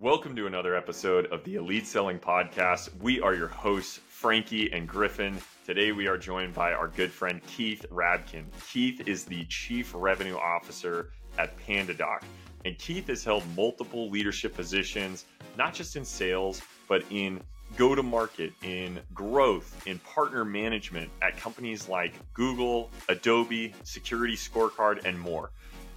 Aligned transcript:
Welcome 0.00 0.34
to 0.36 0.46
another 0.46 0.74
episode 0.74 1.26
of 1.26 1.44
the 1.44 1.56
Elite 1.56 1.86
Selling 1.86 2.18
Podcast. 2.18 2.88
We 3.02 3.20
are 3.20 3.34
your 3.34 3.48
hosts, 3.48 4.00
Frankie 4.08 4.72
and 4.72 4.88
Griffin. 4.88 5.38
Today 5.66 5.92
we 5.92 6.06
are 6.06 6.16
joined 6.16 6.54
by 6.54 6.72
our 6.72 6.88
good 6.88 7.12
friend 7.12 7.42
Keith 7.46 7.84
Rabkin. 7.90 8.46
Keith 8.66 9.06
is 9.06 9.26
the 9.26 9.44
Chief 9.50 9.92
Revenue 9.94 10.38
Officer 10.38 11.10
at 11.36 11.54
PandaDoc. 11.58 12.22
And 12.64 12.78
Keith 12.78 13.08
has 13.08 13.22
held 13.24 13.44
multiple 13.54 14.08
leadership 14.08 14.54
positions, 14.54 15.26
not 15.58 15.74
just 15.74 15.96
in 15.96 16.06
sales, 16.06 16.62
but 16.88 17.04
in 17.10 17.38
go 17.76 17.94
to 17.94 18.02
market, 18.02 18.54
in 18.62 19.00
growth, 19.12 19.86
in 19.86 19.98
partner 19.98 20.46
management 20.46 21.10
at 21.20 21.36
companies 21.36 21.90
like 21.90 22.14
Google, 22.32 22.90
Adobe, 23.10 23.74
Security 23.84 24.34
Scorecard, 24.34 25.04
and 25.04 25.20
more. 25.20 25.50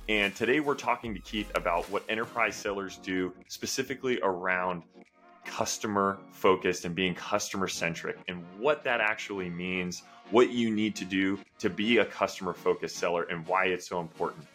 And 0.09 0.35
today 0.35 0.59
we're 0.59 0.75
talking 0.75 1.13
to 1.13 1.19
Keith 1.21 1.49
about 1.55 1.89
what 1.89 2.04
enterprise 2.09 2.57
sellers 2.57 2.97
do 2.97 3.33
specifically 3.47 4.19
around 4.21 4.83
customer 5.45 6.18
focused 6.32 6.83
and 6.83 6.93
being 6.93 7.15
customer 7.15 7.69
centric 7.69 8.18
and 8.28 8.43
what 8.57 8.83
that 8.83 9.00
actually 9.00 9.50
means, 9.50 10.04
what 10.31 10.50
you 10.50 10.69
need 10.69 10.95
to 10.97 11.05
do 11.05 11.39
to 11.59 11.69
be 11.69 12.00
a 12.00 12.05
customer 12.05 12.54
focused 12.54 12.97
seller 12.97 13.23
and 13.29 13.47
why 13.47 13.65
it's 13.65 13.87
so 13.87 14.01
important. 14.01 14.45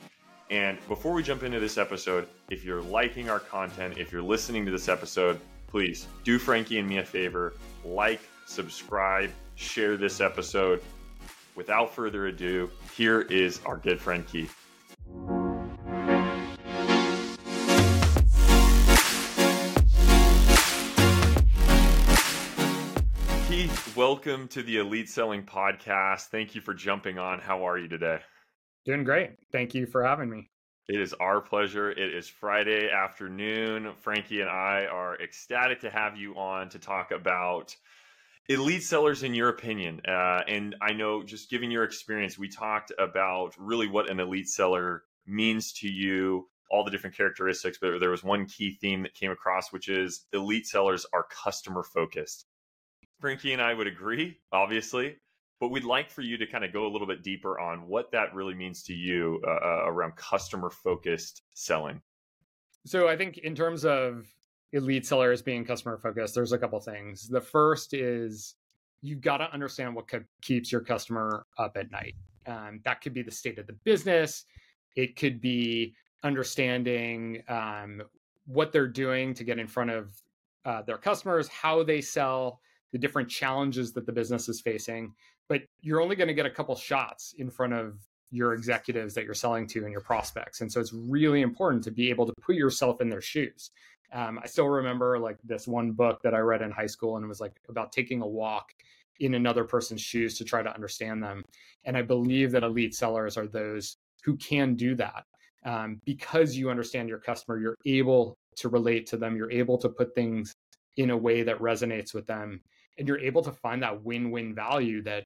And 0.50 0.78
before 0.86 1.14
we 1.14 1.22
jump 1.22 1.42
into 1.42 1.60
this 1.60 1.78
episode, 1.78 2.28
if 2.50 2.62
you're 2.62 2.82
liking 2.82 3.30
our 3.30 3.40
content, 3.40 3.96
if 3.96 4.12
you're 4.12 4.22
listening 4.22 4.66
to 4.66 4.70
this 4.70 4.88
episode, 4.88 5.40
please 5.66 6.08
do 6.24 6.38
Frankie 6.38 6.78
and 6.78 6.86
me 6.86 6.98
a 6.98 7.04
favor, 7.04 7.54
like, 7.84 8.20
subscribe, 8.44 9.30
share 9.54 9.96
this 9.96 10.20
episode. 10.20 10.82
Without 11.54 11.94
further 11.94 12.26
ado, 12.26 12.70
here 12.96 13.22
is 13.22 13.60
our 13.64 13.76
good 13.78 14.00
friend 14.00 14.26
Keith. 14.26 14.54
Welcome 23.98 24.46
to 24.46 24.62
the 24.62 24.76
Elite 24.76 25.08
Selling 25.08 25.42
Podcast. 25.42 26.26
Thank 26.26 26.54
you 26.54 26.60
for 26.60 26.72
jumping 26.72 27.18
on. 27.18 27.40
How 27.40 27.66
are 27.66 27.76
you 27.76 27.88
today? 27.88 28.20
Doing 28.84 29.02
great. 29.02 29.30
Thank 29.50 29.74
you 29.74 29.86
for 29.86 30.04
having 30.04 30.30
me. 30.30 30.48
It 30.86 31.00
is 31.00 31.14
our 31.14 31.40
pleasure. 31.40 31.90
It 31.90 32.14
is 32.14 32.28
Friday 32.28 32.90
afternoon. 32.92 33.92
Frankie 33.98 34.40
and 34.40 34.48
I 34.48 34.86
are 34.86 35.20
ecstatic 35.20 35.80
to 35.80 35.90
have 35.90 36.16
you 36.16 36.36
on 36.36 36.68
to 36.68 36.78
talk 36.78 37.10
about 37.10 37.74
elite 38.48 38.84
sellers 38.84 39.24
in 39.24 39.34
your 39.34 39.48
opinion. 39.48 40.00
Uh, 40.06 40.42
and 40.46 40.76
I 40.80 40.92
know, 40.92 41.24
just 41.24 41.50
given 41.50 41.68
your 41.68 41.82
experience, 41.82 42.38
we 42.38 42.48
talked 42.48 42.92
about 43.00 43.56
really 43.58 43.88
what 43.88 44.08
an 44.08 44.20
elite 44.20 44.48
seller 44.48 45.02
means 45.26 45.72
to 45.72 45.88
you, 45.88 46.46
all 46.70 46.84
the 46.84 46.92
different 46.92 47.16
characteristics, 47.16 47.78
but 47.82 47.98
there 47.98 48.10
was 48.10 48.22
one 48.22 48.46
key 48.46 48.78
theme 48.80 49.02
that 49.02 49.14
came 49.14 49.32
across, 49.32 49.72
which 49.72 49.88
is 49.88 50.26
elite 50.32 50.68
sellers 50.68 51.04
are 51.12 51.26
customer 51.42 51.82
focused. 51.82 52.46
Frankie 53.20 53.52
and 53.52 53.62
I 53.62 53.74
would 53.74 53.86
agree, 53.86 54.38
obviously, 54.52 55.16
but 55.60 55.68
we'd 55.68 55.84
like 55.84 56.10
for 56.10 56.22
you 56.22 56.36
to 56.36 56.46
kind 56.46 56.64
of 56.64 56.72
go 56.72 56.86
a 56.86 56.90
little 56.90 57.06
bit 57.06 57.22
deeper 57.22 57.58
on 57.58 57.88
what 57.88 58.12
that 58.12 58.34
really 58.34 58.54
means 58.54 58.82
to 58.84 58.94
you 58.94 59.42
uh, 59.46 59.50
uh 59.50 59.82
around 59.86 60.16
customer 60.16 60.70
focused 60.70 61.42
selling. 61.54 62.00
So 62.86 63.08
I 63.08 63.16
think 63.16 63.38
in 63.38 63.54
terms 63.54 63.84
of 63.84 64.26
elite 64.72 65.06
sellers 65.06 65.42
being 65.42 65.64
customer 65.64 65.98
focused, 65.98 66.34
there's 66.34 66.52
a 66.52 66.58
couple 66.58 66.80
things. 66.80 67.28
The 67.28 67.40
first 67.40 67.92
is 67.92 68.54
you've 69.02 69.20
got 69.20 69.38
to 69.38 69.52
understand 69.52 69.94
what 69.94 70.06
keeps 70.42 70.70
your 70.70 70.80
customer 70.80 71.46
up 71.58 71.76
at 71.76 71.90
night. 71.90 72.14
Um, 72.46 72.80
that 72.84 73.00
could 73.00 73.14
be 73.14 73.22
the 73.22 73.30
state 73.30 73.58
of 73.58 73.66
the 73.66 73.74
business. 73.84 74.44
It 74.96 75.16
could 75.16 75.40
be 75.40 75.94
understanding 76.22 77.42
um, 77.48 78.02
what 78.46 78.72
they're 78.72 78.88
doing 78.88 79.34
to 79.34 79.44
get 79.44 79.58
in 79.58 79.66
front 79.66 79.90
of 79.90 80.22
uh, 80.64 80.82
their 80.82 80.98
customers, 80.98 81.48
how 81.48 81.82
they 81.82 82.00
sell, 82.00 82.60
the 82.92 82.98
different 82.98 83.28
challenges 83.28 83.92
that 83.92 84.06
the 84.06 84.12
business 84.12 84.48
is 84.48 84.60
facing. 84.60 85.14
But 85.48 85.62
you're 85.80 86.00
only 86.00 86.16
going 86.16 86.28
to 86.28 86.34
get 86.34 86.46
a 86.46 86.50
couple 86.50 86.74
shots 86.76 87.34
in 87.38 87.50
front 87.50 87.72
of 87.72 87.98
your 88.30 88.52
executives 88.52 89.14
that 89.14 89.24
you're 89.24 89.34
selling 89.34 89.66
to 89.66 89.82
and 89.84 89.92
your 89.92 90.02
prospects. 90.02 90.60
And 90.60 90.70
so 90.70 90.80
it's 90.80 90.92
really 90.92 91.40
important 91.40 91.84
to 91.84 91.90
be 91.90 92.10
able 92.10 92.26
to 92.26 92.32
put 92.42 92.56
yourself 92.56 93.00
in 93.00 93.08
their 93.08 93.22
shoes. 93.22 93.70
Um, 94.12 94.38
I 94.42 94.46
still 94.46 94.68
remember 94.68 95.18
like 95.18 95.38
this 95.42 95.66
one 95.66 95.92
book 95.92 96.20
that 96.22 96.34
I 96.34 96.38
read 96.38 96.62
in 96.62 96.70
high 96.70 96.86
school, 96.86 97.16
and 97.16 97.24
it 97.24 97.28
was 97.28 97.40
like 97.40 97.52
about 97.68 97.92
taking 97.92 98.22
a 98.22 98.26
walk 98.26 98.72
in 99.20 99.34
another 99.34 99.64
person's 99.64 100.00
shoes 100.00 100.38
to 100.38 100.44
try 100.44 100.62
to 100.62 100.72
understand 100.72 101.22
them. 101.22 101.42
And 101.84 101.96
I 101.96 102.02
believe 102.02 102.52
that 102.52 102.62
elite 102.62 102.94
sellers 102.94 103.36
are 103.36 103.46
those 103.46 103.96
who 104.24 104.36
can 104.36 104.74
do 104.74 104.94
that 104.96 105.24
um, 105.64 106.00
because 106.04 106.56
you 106.56 106.70
understand 106.70 107.08
your 107.08 107.18
customer. 107.18 107.58
You're 107.58 107.76
able 107.84 108.36
to 108.56 108.68
relate 108.68 109.06
to 109.08 109.16
them. 109.16 109.36
You're 109.36 109.50
able 109.50 109.78
to 109.78 109.88
put 109.88 110.14
things 110.14 110.54
in 110.96 111.10
a 111.10 111.16
way 111.16 111.42
that 111.42 111.58
resonates 111.58 112.14
with 112.14 112.26
them 112.26 112.60
and 112.98 113.06
you're 113.06 113.20
able 113.20 113.42
to 113.42 113.52
find 113.52 113.82
that 113.82 114.02
win-win 114.02 114.54
value 114.54 115.02
that 115.02 115.24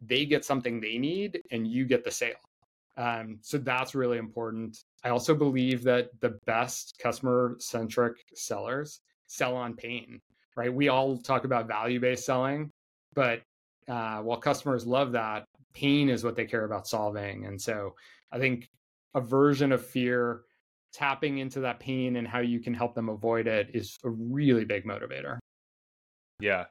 they 0.00 0.24
get 0.24 0.44
something 0.44 0.80
they 0.80 0.98
need 0.98 1.40
and 1.50 1.66
you 1.66 1.84
get 1.84 2.04
the 2.04 2.10
sale. 2.10 2.34
Um, 2.96 3.38
so 3.42 3.58
that's 3.58 3.94
really 3.94 4.18
important. 4.18 4.78
I 5.04 5.10
also 5.10 5.34
believe 5.34 5.82
that 5.84 6.10
the 6.20 6.38
best 6.46 6.98
customer 6.98 7.56
centric 7.58 8.16
sellers 8.34 9.00
sell 9.26 9.56
on 9.56 9.74
pain 9.74 10.20
right? 10.56 10.72
We 10.72 10.88
all 10.88 11.16
talk 11.16 11.44
about 11.44 11.68
value-based 11.68 12.24
selling 12.24 12.70
but 13.14 13.42
uh, 13.88 14.18
while 14.18 14.38
customers 14.38 14.86
love 14.86 15.12
that 15.12 15.44
pain 15.74 16.08
is 16.08 16.22
what 16.22 16.36
they 16.36 16.44
care 16.44 16.64
about 16.64 16.86
solving. 16.86 17.46
And 17.46 17.60
so 17.60 17.94
i 18.32 18.38
think 18.38 18.68
aversion 19.14 19.72
of 19.72 19.84
fear 19.84 20.42
tapping 20.92 21.38
into 21.38 21.60
that 21.60 21.80
pain 21.80 22.16
and 22.16 22.26
how 22.28 22.40
you 22.40 22.60
can 22.60 22.74
help 22.74 22.94
them 22.94 23.08
avoid 23.08 23.46
it 23.46 23.70
is 23.74 23.96
a 24.04 24.10
really 24.10 24.64
big 24.64 24.84
motivator. 24.84 25.38
Yeah 26.40 26.64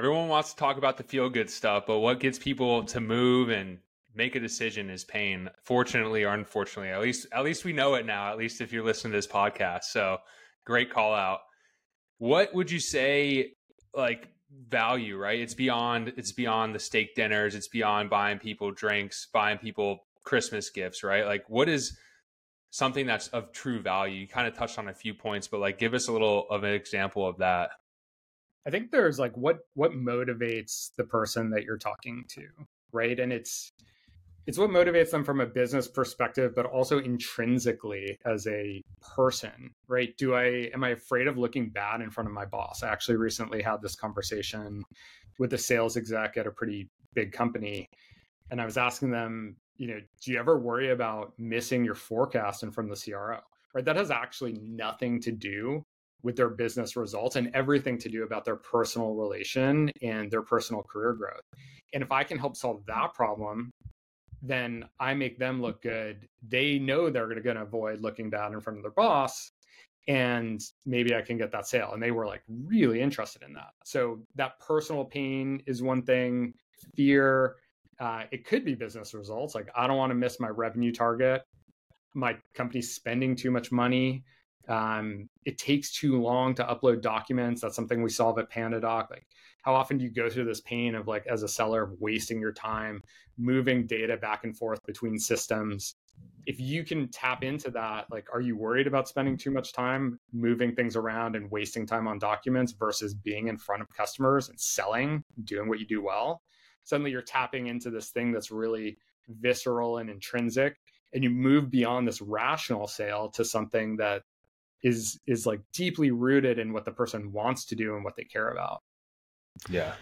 everyone 0.00 0.28
wants 0.28 0.48
to 0.48 0.56
talk 0.56 0.78
about 0.78 0.96
the 0.96 1.02
feel 1.02 1.28
good 1.28 1.50
stuff, 1.50 1.84
but 1.86 1.98
what 1.98 2.20
gets 2.20 2.38
people 2.38 2.82
to 2.84 3.02
move 3.02 3.50
and 3.50 3.76
make 4.14 4.34
a 4.34 4.40
decision 4.40 4.88
is 4.88 5.04
pain. 5.04 5.50
Fortunately 5.62 6.24
or 6.24 6.32
unfortunately, 6.32 6.90
at 6.90 7.02
least 7.02 7.26
at 7.32 7.44
least 7.44 7.66
we 7.66 7.74
know 7.74 7.96
it 7.96 8.06
now. 8.06 8.30
At 8.30 8.38
least 8.38 8.62
if 8.62 8.72
you're 8.72 8.82
listening 8.82 9.12
to 9.12 9.18
this 9.18 9.26
podcast, 9.26 9.84
so 9.84 10.16
great 10.64 10.90
call 10.90 11.12
out. 11.12 11.40
What 12.16 12.54
would 12.54 12.70
you 12.70 12.80
say 12.80 13.52
like 13.92 14.28
value? 14.68 15.18
Right, 15.18 15.38
it's 15.38 15.52
beyond 15.52 16.14
it's 16.16 16.32
beyond 16.32 16.74
the 16.74 16.78
steak 16.78 17.14
dinners. 17.14 17.54
It's 17.54 17.68
beyond 17.68 18.08
buying 18.08 18.38
people 18.38 18.70
drinks, 18.70 19.28
buying 19.30 19.58
people 19.58 20.06
Christmas 20.24 20.70
gifts. 20.70 21.04
Right, 21.04 21.26
like 21.26 21.44
what 21.50 21.68
is 21.68 21.94
something 22.70 23.04
that's 23.04 23.28
of 23.28 23.52
true 23.52 23.82
value? 23.82 24.22
You 24.22 24.28
kind 24.28 24.48
of 24.48 24.56
touched 24.56 24.78
on 24.78 24.88
a 24.88 24.94
few 24.94 25.12
points, 25.12 25.46
but 25.46 25.60
like 25.60 25.78
give 25.78 25.92
us 25.92 26.08
a 26.08 26.12
little 26.12 26.48
of 26.48 26.64
an 26.64 26.72
example 26.72 27.28
of 27.28 27.36
that. 27.36 27.72
I 28.66 28.70
think 28.70 28.90
there's 28.90 29.18
like 29.18 29.36
what 29.36 29.60
what 29.74 29.92
motivates 29.92 30.90
the 30.96 31.04
person 31.04 31.50
that 31.50 31.64
you're 31.64 31.78
talking 31.78 32.24
to, 32.28 32.46
right? 32.92 33.18
And 33.18 33.32
it's 33.32 33.72
it's 34.46 34.58
what 34.58 34.70
motivates 34.70 35.10
them 35.10 35.24
from 35.24 35.40
a 35.40 35.46
business 35.46 35.86
perspective, 35.86 36.54
but 36.54 36.66
also 36.66 36.98
intrinsically 36.98 38.18
as 38.24 38.46
a 38.46 38.82
person, 39.14 39.70
right? 39.86 40.16
Do 40.16 40.34
I 40.34 40.70
am 40.74 40.84
I 40.84 40.90
afraid 40.90 41.26
of 41.26 41.38
looking 41.38 41.70
bad 41.70 42.00
in 42.00 42.10
front 42.10 42.28
of 42.28 42.34
my 42.34 42.44
boss? 42.44 42.82
I 42.82 42.88
actually 42.88 43.16
recently 43.16 43.62
had 43.62 43.80
this 43.82 43.96
conversation 43.96 44.82
with 45.38 45.52
a 45.52 45.58
sales 45.58 45.96
exec 45.96 46.36
at 46.36 46.46
a 46.46 46.50
pretty 46.50 46.88
big 47.14 47.32
company, 47.32 47.86
and 48.50 48.60
I 48.60 48.64
was 48.64 48.76
asking 48.76 49.10
them, 49.10 49.56
you 49.76 49.88
know, 49.88 50.00
do 50.22 50.32
you 50.32 50.38
ever 50.38 50.58
worry 50.58 50.90
about 50.90 51.32
missing 51.38 51.84
your 51.84 51.94
forecast 51.94 52.62
in 52.62 52.72
front 52.72 52.90
of 52.90 52.98
the 52.98 53.10
CRO? 53.10 53.38
Right, 53.72 53.84
that 53.84 53.96
has 53.96 54.10
actually 54.10 54.54
nothing 54.60 55.20
to 55.20 55.30
do 55.30 55.84
with 56.22 56.36
their 56.36 56.50
business 56.50 56.96
results 56.96 57.36
and 57.36 57.50
everything 57.54 57.98
to 57.98 58.08
do 58.08 58.24
about 58.24 58.44
their 58.44 58.56
personal 58.56 59.14
relation 59.14 59.90
and 60.02 60.30
their 60.30 60.42
personal 60.42 60.82
career 60.82 61.12
growth. 61.12 61.42
And 61.92 62.02
if 62.02 62.12
I 62.12 62.24
can 62.24 62.38
help 62.38 62.56
solve 62.56 62.84
that 62.86 63.14
problem, 63.14 63.72
then 64.42 64.84
I 64.98 65.14
make 65.14 65.38
them 65.38 65.60
look 65.60 65.82
good. 65.82 66.28
They 66.46 66.78
know 66.78 67.10
they're 67.10 67.28
going 67.40 67.56
to 67.56 67.62
avoid 67.62 68.00
looking 68.00 68.30
bad 68.30 68.52
in 68.52 68.60
front 68.60 68.78
of 68.78 68.82
their 68.82 68.92
boss. 68.92 69.52
And 70.08 70.60
maybe 70.86 71.14
I 71.14 71.20
can 71.22 71.36
get 71.36 71.52
that 71.52 71.66
sale. 71.66 71.90
And 71.92 72.02
they 72.02 72.10
were 72.10 72.26
like 72.26 72.42
really 72.48 73.00
interested 73.00 73.42
in 73.42 73.52
that. 73.54 73.70
So 73.84 74.20
that 74.36 74.58
personal 74.58 75.04
pain 75.04 75.62
is 75.66 75.82
one 75.82 76.02
thing, 76.02 76.54
fear. 76.94 77.56
Uh, 77.98 78.24
it 78.30 78.46
could 78.46 78.64
be 78.64 78.74
business 78.74 79.12
results. 79.12 79.54
Like, 79.54 79.68
I 79.76 79.86
don't 79.86 79.98
want 79.98 80.10
to 80.10 80.14
miss 80.14 80.40
my 80.40 80.48
revenue 80.48 80.90
target. 80.90 81.42
My 82.14 82.36
company's 82.54 82.94
spending 82.94 83.36
too 83.36 83.50
much 83.50 83.70
money. 83.70 84.24
Um, 84.70 85.28
it 85.44 85.58
takes 85.58 85.92
too 85.92 86.22
long 86.22 86.54
to 86.54 86.64
upload 86.64 87.02
documents. 87.02 87.60
That's 87.60 87.74
something 87.74 88.02
we 88.02 88.10
solve 88.10 88.38
at 88.38 88.50
PandaDoc. 88.50 89.10
Like, 89.10 89.26
how 89.62 89.74
often 89.74 89.98
do 89.98 90.04
you 90.04 90.10
go 90.10 90.30
through 90.30 90.44
this 90.44 90.60
pain 90.60 90.94
of 90.94 91.08
like, 91.08 91.26
as 91.26 91.42
a 91.42 91.48
seller, 91.48 91.82
of 91.82 92.00
wasting 92.00 92.40
your 92.40 92.52
time 92.52 93.02
moving 93.36 93.86
data 93.86 94.16
back 94.16 94.44
and 94.44 94.56
forth 94.56 94.78
between 94.86 95.18
systems? 95.18 95.96
If 96.46 96.60
you 96.60 96.84
can 96.84 97.08
tap 97.08 97.42
into 97.42 97.70
that, 97.72 98.06
like, 98.10 98.28
are 98.32 98.40
you 98.40 98.56
worried 98.56 98.86
about 98.86 99.08
spending 99.08 99.36
too 99.36 99.50
much 99.50 99.72
time 99.72 100.20
moving 100.32 100.74
things 100.74 100.94
around 100.94 101.34
and 101.34 101.50
wasting 101.50 101.84
time 101.84 102.06
on 102.06 102.18
documents 102.18 102.72
versus 102.72 103.12
being 103.12 103.48
in 103.48 103.58
front 103.58 103.82
of 103.82 103.88
customers 103.88 104.48
and 104.48 104.60
selling, 104.60 105.24
doing 105.44 105.68
what 105.68 105.80
you 105.80 105.86
do 105.86 106.02
well? 106.02 106.42
Suddenly 106.84 107.10
you're 107.10 107.22
tapping 107.22 107.66
into 107.66 107.90
this 107.90 108.10
thing 108.10 108.32
that's 108.32 108.50
really 108.50 108.98
visceral 109.28 109.98
and 109.98 110.08
intrinsic 110.08 110.76
and 111.12 111.24
you 111.24 111.30
move 111.30 111.70
beyond 111.70 112.06
this 112.06 112.20
rational 112.20 112.86
sale 112.86 113.28
to 113.30 113.44
something 113.44 113.96
that 113.96 114.22
is 114.82 115.18
is 115.26 115.46
like 115.46 115.60
deeply 115.72 116.10
rooted 116.10 116.58
in 116.58 116.72
what 116.72 116.84
the 116.84 116.92
person 116.92 117.32
wants 117.32 117.66
to 117.66 117.74
do 117.74 117.94
and 117.94 118.04
what 118.04 118.16
they 118.16 118.24
care 118.24 118.50
about. 118.50 118.80
Yeah. 119.68 119.94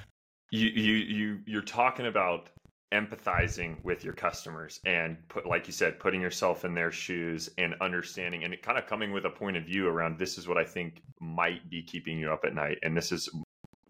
You 0.51 0.69
you 0.69 0.95
you 0.95 1.39
you're 1.47 1.63
talking 1.63 2.07
about 2.07 2.51
empathizing 2.93 3.83
with 3.85 4.03
your 4.03 4.15
customers 4.15 4.81
and 4.87 5.19
put 5.29 5.47
like 5.47 5.67
you 5.67 5.73
said 5.75 5.99
putting 6.01 6.23
yourself 6.23 6.65
in 6.65 6.73
their 6.73 6.91
shoes 6.91 7.51
and 7.59 7.75
understanding 7.83 8.45
and 8.45 8.63
kind 8.63 8.79
of 8.79 8.87
coming 8.87 9.13
with 9.13 9.27
a 9.27 9.31
point 9.31 9.59
of 9.59 9.65
view 9.65 9.87
around 9.87 10.19
this 10.19 10.39
is 10.39 10.49
what 10.49 10.57
i 10.57 10.65
think 10.65 11.03
might 11.21 11.69
be 11.69 11.83
keeping 11.83 12.19
you 12.19 12.33
up 12.33 12.47
at 12.47 12.55
night 12.55 12.79
and 12.83 12.97
this 12.97 13.13
is 13.13 13.29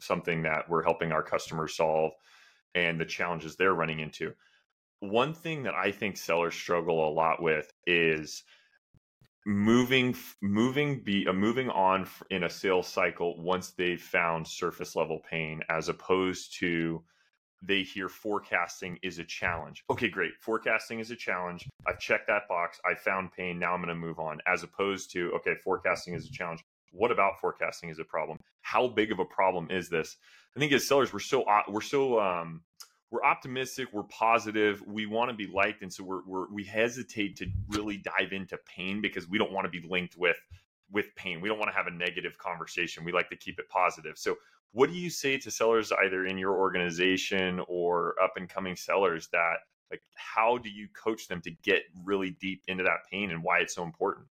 something 0.00 0.43
that 0.43 0.69
we're 0.69 0.82
helping 0.82 1.12
our 1.12 1.23
customers 1.23 1.76
solve 1.76 2.11
and 2.75 3.00
the 3.00 3.05
challenges 3.05 3.55
they're 3.55 3.75
running 3.75 4.00
into 4.00 4.32
one 4.99 5.32
thing 5.32 5.62
that 5.62 5.75
i 5.75 5.93
think 5.93 6.17
sellers 6.17 6.56
struggle 6.56 7.08
a 7.08 7.14
lot 7.14 7.40
with 7.40 7.70
is 7.87 8.43
moving 9.46 10.14
moving 10.43 11.02
be 11.02 11.26
uh, 11.26 11.32
moving 11.32 11.70
on 11.70 12.06
in 12.31 12.44
a 12.44 12.50
sales 12.50 12.87
cycle 12.87 13.40
once 13.40 13.70
they've 13.70 14.00
found 14.00 14.46
surface 14.46 14.94
level 14.94 15.20
pain 15.31 15.62
as 15.70 15.88
opposed 15.88 16.55
to 16.58 17.02
they 17.62 17.82
hear 17.82 18.08
forecasting 18.08 18.99
is 19.02 19.19
a 19.19 19.25
challenge. 19.25 19.85
Okay, 19.90 20.08
great. 20.08 20.32
Forecasting 20.40 21.00
is 21.00 21.11
a 21.11 21.17
challenge. 21.17 21.69
I've 21.87 21.99
checked 21.99 22.29
that 22.29 22.46
box. 22.49 22.81
I 22.88 22.94
found 22.94 23.32
pain. 23.32 23.58
Now 23.58 23.75
I'm 23.75 23.82
going 23.82 23.88
to 23.88 23.94
move 23.94 24.20
on. 24.20 24.38
As 24.46 24.62
opposed 24.62 25.11
to, 25.12 25.32
okay, 25.37 25.55
forecasting 25.64 26.14
is 26.14 26.26
a 26.29 26.31
challenge. 26.31 26.62
What 26.93 27.11
about 27.11 27.40
forecasting 27.40 27.90
is 27.90 27.99
a 27.99 28.05
problem? 28.05 28.38
How 28.62 28.88
big 28.88 29.12
of 29.12 29.19
a 29.19 29.25
problem 29.25 29.70
is 29.70 29.88
this? 29.88 30.17
I 30.56 30.61
think 30.61 30.73
as 30.73 30.87
sellers, 30.87 31.12
we're 31.12 31.19
so 31.19 31.44
we're 31.69 31.81
so 31.81 32.20
um, 32.20 32.62
we're 33.10 33.25
optimistic, 33.25 33.88
we're 33.93 34.02
positive, 34.05 34.82
we 34.87 35.06
want 35.06 35.31
to 35.31 35.37
be 35.37 35.46
liked, 35.46 35.82
and 35.82 35.93
so 35.93 36.05
we're, 36.05 36.22
we're 36.26 36.52
we 36.52 36.64
hesitate 36.64 37.37
to 37.37 37.46
really 37.69 37.96
dive 37.96 38.32
into 38.32 38.58
pain 38.66 39.00
because 39.00 39.28
we 39.28 39.38
don't 39.38 39.52
want 39.52 39.64
to 39.64 39.81
be 39.81 39.87
linked 39.88 40.16
with 40.16 40.37
with 40.90 41.14
pain. 41.16 41.40
We 41.40 41.49
don't 41.49 41.58
want 41.58 41.70
to 41.70 41.76
have 41.76 41.87
a 41.87 41.90
negative 41.90 42.38
conversation. 42.38 43.05
We 43.05 43.12
like 43.12 43.28
to 43.31 43.37
keep 43.37 43.58
it 43.58 43.69
positive. 43.69 44.16
So 44.16 44.37
what 44.72 44.90
do 44.90 44.96
you 44.96 45.10
say 45.10 45.38
to 45.38 45.50
sellers 45.50 45.93
either 45.93 46.26
in 46.26 46.38
your 46.38 46.52
organization 46.52 47.60
or 47.69 48.14
up 48.22 48.34
and 48.37 48.49
coming 48.49 48.76
sellers 48.76 49.28
that 49.32 49.56
like 49.90 50.02
how 50.14 50.58
do 50.58 50.69
you 50.69 50.88
coach 50.94 51.28
them 51.28 51.40
to 51.43 51.50
get 51.50 51.82
really 52.04 52.37
deep 52.40 52.62
into 52.69 52.84
that 52.84 52.99
pain 53.11 53.31
and 53.31 53.43
why 53.43 53.61
it's 53.61 53.75
so 53.75 53.82
important? 53.82 54.26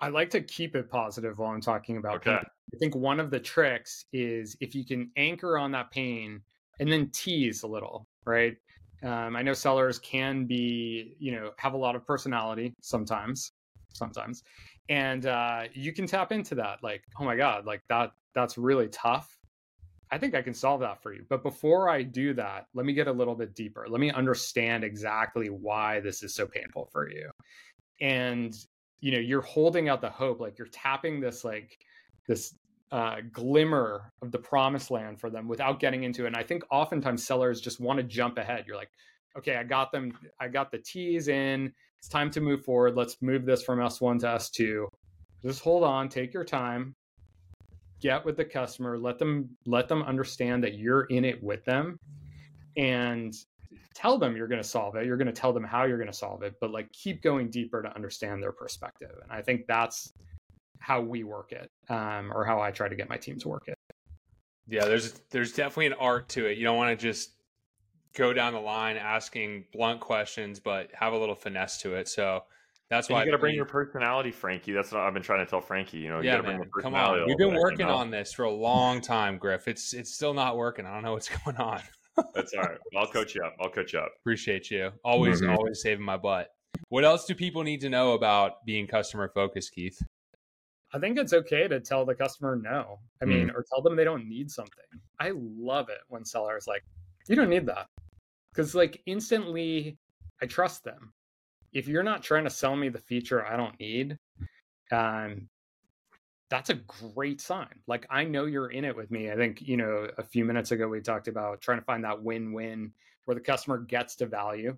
I 0.00 0.08
like 0.08 0.30
to 0.30 0.40
keep 0.40 0.74
it 0.74 0.90
positive 0.90 1.38
while 1.38 1.52
I'm 1.52 1.60
talking 1.60 1.96
about 1.98 2.16
okay. 2.16 2.30
pain. 2.32 2.44
I 2.74 2.76
think 2.78 2.96
one 2.96 3.20
of 3.20 3.30
the 3.30 3.38
tricks 3.38 4.06
is 4.12 4.56
if 4.60 4.74
you 4.74 4.84
can 4.84 5.10
anchor 5.16 5.56
on 5.56 5.70
that 5.72 5.92
pain 5.92 6.42
and 6.80 6.90
then 6.90 7.10
tease 7.10 7.62
a 7.62 7.66
little, 7.66 8.06
right? 8.24 8.56
Um, 9.02 9.36
I 9.36 9.42
know 9.42 9.52
sellers 9.52 9.98
can 9.98 10.46
be, 10.46 11.16
you 11.18 11.32
know, 11.32 11.50
have 11.58 11.74
a 11.74 11.76
lot 11.76 11.94
of 11.94 12.06
personality 12.06 12.74
sometimes, 12.80 13.52
sometimes, 13.92 14.42
and 14.88 15.26
uh, 15.26 15.64
you 15.72 15.92
can 15.92 16.06
tap 16.06 16.32
into 16.32 16.54
that. 16.56 16.78
Like, 16.82 17.02
oh 17.20 17.24
my 17.24 17.36
god, 17.36 17.66
like 17.66 17.82
that 17.88 18.12
that's 18.34 18.56
really 18.56 18.88
tough. 18.88 19.38
I 20.10 20.18
think 20.18 20.34
I 20.34 20.42
can 20.42 20.54
solve 20.54 20.80
that 20.80 21.02
for 21.02 21.12
you. 21.12 21.24
But 21.28 21.42
before 21.42 21.88
I 21.88 22.02
do 22.02 22.34
that, 22.34 22.66
let 22.74 22.86
me 22.86 22.92
get 22.92 23.08
a 23.08 23.12
little 23.12 23.34
bit 23.34 23.54
deeper. 23.54 23.86
Let 23.88 24.00
me 24.00 24.10
understand 24.10 24.84
exactly 24.84 25.48
why 25.48 26.00
this 26.00 26.22
is 26.22 26.34
so 26.34 26.46
painful 26.46 26.88
for 26.92 27.10
you. 27.10 27.30
And 28.00 28.54
you 29.00 29.12
know, 29.12 29.18
you're 29.18 29.42
holding 29.42 29.90
out 29.90 30.00
the 30.00 30.08
hope, 30.08 30.40
like 30.40 30.58
you're 30.58 30.68
tapping 30.68 31.20
this 31.20 31.44
like 31.44 31.78
this 32.26 32.54
uh, 32.94 33.16
glimmer 33.32 34.12
of 34.22 34.30
the 34.30 34.38
promised 34.38 34.90
land 34.90 35.20
for 35.20 35.28
them 35.28 35.48
without 35.48 35.80
getting 35.80 36.04
into 36.04 36.24
it. 36.24 36.28
And 36.28 36.36
I 36.36 36.44
think 36.44 36.62
oftentimes 36.70 37.26
sellers 37.26 37.60
just 37.60 37.80
want 37.80 37.96
to 37.96 38.04
jump 38.04 38.38
ahead. 38.38 38.64
You're 38.68 38.76
like, 38.76 38.92
okay, 39.36 39.56
I 39.56 39.64
got 39.64 39.90
them, 39.90 40.16
I 40.40 40.46
got 40.46 40.70
the 40.70 40.78
T's 40.78 41.26
in. 41.26 41.72
It's 41.98 42.08
time 42.08 42.30
to 42.30 42.40
move 42.40 42.64
forward. 42.64 42.94
Let's 42.96 43.20
move 43.20 43.44
this 43.44 43.64
from 43.64 43.80
S1 43.80 44.20
to 44.20 44.26
S2. 44.26 44.86
Just 45.42 45.62
hold 45.62 45.82
on, 45.82 46.08
take 46.08 46.32
your 46.32 46.44
time 46.44 46.94
get 48.00 48.22
with 48.22 48.36
the 48.36 48.44
customer 48.44 48.98
let 48.98 49.18
them 49.18 49.48
let 49.64 49.88
them 49.88 50.02
understand 50.02 50.62
that 50.62 50.74
you're 50.74 51.04
in 51.04 51.24
it 51.24 51.42
with 51.42 51.64
them 51.64 51.98
and 52.76 53.32
tell 53.94 54.18
them 54.18 54.36
you're 54.36 54.48
going 54.48 54.60
to 54.60 54.68
solve 54.68 54.94
it 54.96 55.06
you're 55.06 55.16
going 55.16 55.26
to 55.26 55.32
tell 55.32 55.54
them 55.54 55.64
how 55.64 55.84
you're 55.84 55.96
going 55.96 56.10
to 56.10 56.12
solve 56.12 56.42
it 56.42 56.54
but 56.60 56.70
like 56.70 56.90
keep 56.92 57.22
going 57.22 57.48
deeper 57.48 57.80
to 57.80 57.94
understand 57.94 58.42
their 58.42 58.52
perspective 58.52 59.12
and 59.22 59.32
i 59.32 59.40
think 59.40 59.66
that's 59.66 60.12
how 60.84 61.00
we 61.00 61.24
work 61.24 61.52
it 61.52 61.68
um, 61.88 62.30
or 62.32 62.44
how 62.44 62.60
i 62.60 62.70
try 62.70 62.88
to 62.88 62.96
get 62.96 63.08
my 63.08 63.16
team 63.16 63.38
to 63.38 63.48
work 63.48 63.64
it 63.68 63.78
yeah 64.68 64.84
there's 64.84 65.12
there's 65.30 65.52
definitely 65.52 65.86
an 65.86 65.94
art 65.94 66.28
to 66.28 66.46
it 66.46 66.58
you 66.58 66.64
don't 66.64 66.76
want 66.76 66.98
to 66.98 67.02
just 67.02 67.30
go 68.14 68.32
down 68.32 68.52
the 68.52 68.60
line 68.60 68.96
asking 68.96 69.64
blunt 69.72 70.00
questions 70.00 70.60
but 70.60 70.90
have 70.92 71.12
a 71.12 71.18
little 71.18 71.34
finesse 71.34 71.80
to 71.80 71.94
it 71.94 72.08
so 72.08 72.42
that's 72.90 73.08
why 73.08 73.20
you 73.20 73.30
got 73.30 73.32
to 73.32 73.38
bring 73.38 73.54
your 73.54 73.64
personality, 73.64 74.30
Frankie. 74.30 74.72
That's 74.72 74.92
what 74.92 75.00
I've 75.00 75.14
been 75.14 75.22
trying 75.22 75.44
to 75.44 75.50
tell 75.50 75.60
Frankie. 75.60 75.98
You 75.98 76.10
know, 76.10 76.20
you 76.20 76.28
yeah, 76.28 76.42
man, 76.42 76.62
come 76.80 76.94
on. 76.94 77.26
We've 77.26 77.38
been 77.38 77.54
working 77.54 77.86
on 77.86 78.10
this 78.10 78.32
for 78.32 78.44
a 78.44 78.50
long 78.50 79.00
time, 79.00 79.38
Griff. 79.38 79.66
It's 79.68 79.94
it's 79.94 80.14
still 80.14 80.34
not 80.34 80.56
working. 80.56 80.84
I 80.84 80.92
don't 80.92 81.02
know 81.02 81.12
what's 81.12 81.28
going 81.44 81.56
on. 81.56 81.80
That's 82.34 82.52
all 82.54 82.62
right. 82.62 82.78
I'll 82.96 83.06
coach 83.06 83.34
you 83.34 83.42
up. 83.42 83.56
I'll 83.60 83.70
coach 83.70 83.94
you 83.94 83.98
up. 84.00 84.12
Appreciate 84.20 84.70
you. 84.70 84.92
Always, 85.04 85.40
mm-hmm. 85.40 85.56
always 85.56 85.80
saving 85.82 86.04
my 86.04 86.16
butt. 86.16 86.50
What 86.88 87.04
else 87.04 87.24
do 87.24 87.34
people 87.34 87.62
need 87.64 87.80
to 87.80 87.88
know 87.88 88.12
about 88.12 88.64
being 88.64 88.86
customer 88.86 89.28
focused, 89.34 89.72
Keith? 89.74 90.00
I 90.94 90.98
think 90.98 91.18
it's 91.18 91.32
okay 91.32 91.66
to 91.66 91.80
tell 91.80 92.06
the 92.06 92.14
customer 92.14 92.56
no. 92.56 93.00
I 93.20 93.24
mean, 93.24 93.48
mm. 93.48 93.54
or 93.54 93.64
tell 93.68 93.82
them 93.82 93.96
they 93.96 94.04
don't 94.04 94.28
need 94.28 94.50
something. 94.50 94.84
I 95.18 95.32
love 95.34 95.88
it 95.88 95.98
when 96.08 96.24
sellers 96.24 96.66
like, 96.66 96.84
you 97.28 97.34
don't 97.34 97.50
need 97.50 97.66
that. 97.66 97.88
Because 98.52 98.74
like 98.76 99.02
instantly 99.06 99.98
I 100.40 100.46
trust 100.46 100.84
them 100.84 101.12
if 101.74 101.88
you're 101.88 102.04
not 102.04 102.22
trying 102.22 102.44
to 102.44 102.50
sell 102.50 102.76
me 102.76 102.88
the 102.88 103.00
feature 103.00 103.44
I 103.44 103.56
don't 103.56 103.78
need, 103.80 104.16
um, 104.92 105.48
that's 106.48 106.70
a 106.70 106.74
great 106.74 107.40
sign. 107.40 107.80
Like 107.88 108.06
I 108.10 108.22
know 108.24 108.46
you're 108.46 108.70
in 108.70 108.84
it 108.84 108.96
with 108.96 109.10
me. 109.10 109.30
I 109.32 109.34
think, 109.34 109.60
you 109.60 109.76
know, 109.76 110.08
a 110.16 110.22
few 110.22 110.44
minutes 110.44 110.70
ago 110.70 110.86
we 110.86 111.00
talked 111.00 111.26
about 111.26 111.60
trying 111.60 111.80
to 111.80 111.84
find 111.84 112.04
that 112.04 112.22
win-win 112.22 112.92
where 113.24 113.34
the 113.34 113.40
customer 113.40 113.78
gets 113.78 114.14
to 114.16 114.26
value 114.26 114.76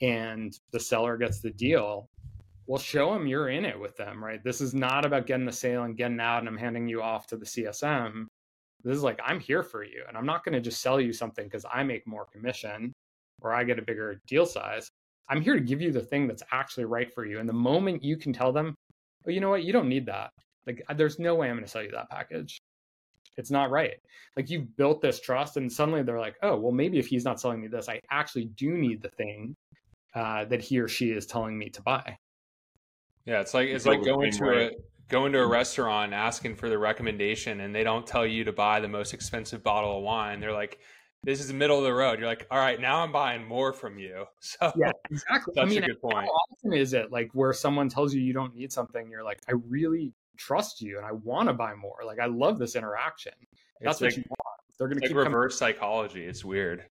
and 0.00 0.56
the 0.70 0.78
seller 0.78 1.16
gets 1.16 1.40
the 1.40 1.50
deal. 1.50 2.08
Well, 2.66 2.78
show 2.78 3.12
them 3.12 3.26
you're 3.26 3.48
in 3.48 3.64
it 3.64 3.78
with 3.78 3.96
them, 3.96 4.22
right? 4.22 4.42
This 4.42 4.60
is 4.60 4.74
not 4.74 5.04
about 5.04 5.26
getting 5.26 5.46
the 5.46 5.52
sale 5.52 5.84
and 5.84 5.96
getting 5.96 6.20
out 6.20 6.40
and 6.40 6.48
I'm 6.48 6.56
handing 6.56 6.88
you 6.88 7.00
off 7.00 7.26
to 7.28 7.36
the 7.36 7.46
CSM. 7.46 8.26
This 8.82 8.96
is 8.96 9.02
like 9.02 9.20
I'm 9.24 9.38
here 9.40 9.62
for 9.62 9.84
you 9.84 10.02
and 10.08 10.16
I'm 10.16 10.26
not 10.26 10.44
going 10.44 10.54
to 10.54 10.60
just 10.60 10.82
sell 10.82 11.00
you 11.00 11.12
something 11.12 11.44
because 11.44 11.64
I 11.72 11.84
make 11.84 12.06
more 12.06 12.26
commission 12.26 12.92
or 13.40 13.52
I 13.52 13.64
get 13.64 13.78
a 13.78 13.82
bigger 13.82 14.20
deal 14.26 14.46
size. 14.46 14.90
I'm 15.28 15.40
here 15.40 15.54
to 15.54 15.60
give 15.60 15.80
you 15.80 15.92
the 15.92 16.00
thing 16.00 16.26
that's 16.26 16.42
actually 16.52 16.84
right 16.84 17.12
for 17.12 17.24
you. 17.24 17.38
And 17.40 17.48
the 17.48 17.52
moment 17.52 18.02
you 18.02 18.16
can 18.16 18.32
tell 18.32 18.52
them, 18.52 18.74
oh, 19.26 19.30
you 19.30 19.40
know 19.40 19.50
what, 19.50 19.64
you 19.64 19.72
don't 19.72 19.88
need 19.88 20.06
that. 20.06 20.30
Like, 20.66 20.82
there's 20.96 21.18
no 21.18 21.34
way 21.34 21.48
I'm 21.48 21.56
going 21.56 21.64
to 21.64 21.70
sell 21.70 21.82
you 21.82 21.90
that 21.92 22.10
package. 22.10 22.58
It's 23.36 23.50
not 23.50 23.70
right. 23.70 23.94
Like, 24.36 24.50
you've 24.50 24.76
built 24.76 25.00
this 25.00 25.20
trust, 25.20 25.56
and 25.56 25.70
suddenly 25.70 26.02
they're 26.02 26.20
like, 26.20 26.36
oh, 26.42 26.56
well, 26.56 26.72
maybe 26.72 26.98
if 26.98 27.06
he's 27.06 27.24
not 27.24 27.40
selling 27.40 27.60
me 27.60 27.68
this, 27.68 27.88
I 27.88 28.00
actually 28.10 28.46
do 28.56 28.70
need 28.70 29.02
the 29.02 29.10
thing 29.10 29.54
uh, 30.14 30.44
that 30.46 30.62
he 30.62 30.78
or 30.78 30.88
she 30.88 31.10
is 31.10 31.26
telling 31.26 31.58
me 31.58 31.68
to 31.70 31.82
buy. 31.82 32.16
Yeah, 33.26 33.40
it's 33.40 33.54
like 33.54 33.68
it's 33.68 33.86
like 33.86 34.04
going 34.04 34.30
to 34.32 34.44
a 34.50 34.70
going 35.08 35.32
to 35.32 35.38
a 35.38 35.42
mm-hmm. 35.42 35.52
restaurant 35.52 36.12
asking 36.12 36.56
for 36.56 36.68
the 36.68 36.78
recommendation, 36.78 37.60
and 37.60 37.74
they 37.74 37.84
don't 37.84 38.06
tell 38.06 38.26
you 38.26 38.44
to 38.44 38.52
buy 38.52 38.80
the 38.80 38.88
most 38.88 39.12
expensive 39.12 39.62
bottle 39.62 39.98
of 39.98 40.02
wine. 40.02 40.40
They're 40.40 40.52
like, 40.52 40.78
this 41.22 41.40
is 41.40 41.48
the 41.48 41.54
middle 41.54 41.78
of 41.78 41.84
the 41.84 41.92
road. 41.92 42.18
You're 42.18 42.28
like, 42.28 42.46
all 42.50 42.58
right, 42.58 42.80
now 42.80 43.00
I'm 43.00 43.12
buying 43.12 43.46
more 43.46 43.72
from 43.72 43.98
you. 43.98 44.24
So 44.40 44.72
yeah, 44.76 44.92
exactly. 45.10 45.52
That's 45.56 45.66
I 45.66 45.68
mean, 45.68 45.82
a 45.82 45.88
good 45.88 46.00
point. 46.00 46.26
How 46.26 46.30
often 46.52 46.72
is 46.72 46.92
it 46.94 47.10
like 47.10 47.30
where 47.32 47.52
someone 47.52 47.88
tells 47.88 48.14
you 48.14 48.20
you 48.20 48.32
don't 48.32 48.54
need 48.54 48.72
something? 48.72 49.10
You're 49.10 49.24
like, 49.24 49.40
I 49.48 49.54
really 49.68 50.12
trust 50.36 50.80
you 50.80 50.98
and 50.98 51.06
I 51.06 51.12
want 51.12 51.48
to 51.48 51.52
buy 51.52 51.74
more. 51.74 51.98
Like, 52.06 52.20
I 52.20 52.26
love 52.26 52.58
this 52.58 52.76
interaction. 52.76 53.32
That's 53.80 54.00
what 54.00 54.16
you 54.16 54.22
want. 54.28 54.60
They're 54.78 54.88
going 54.88 55.00
to 55.00 55.08
keep 55.08 55.16
reverse 55.16 55.58
coming. 55.58 55.74
psychology. 55.74 56.24
It's 56.24 56.44
weird. 56.44 56.84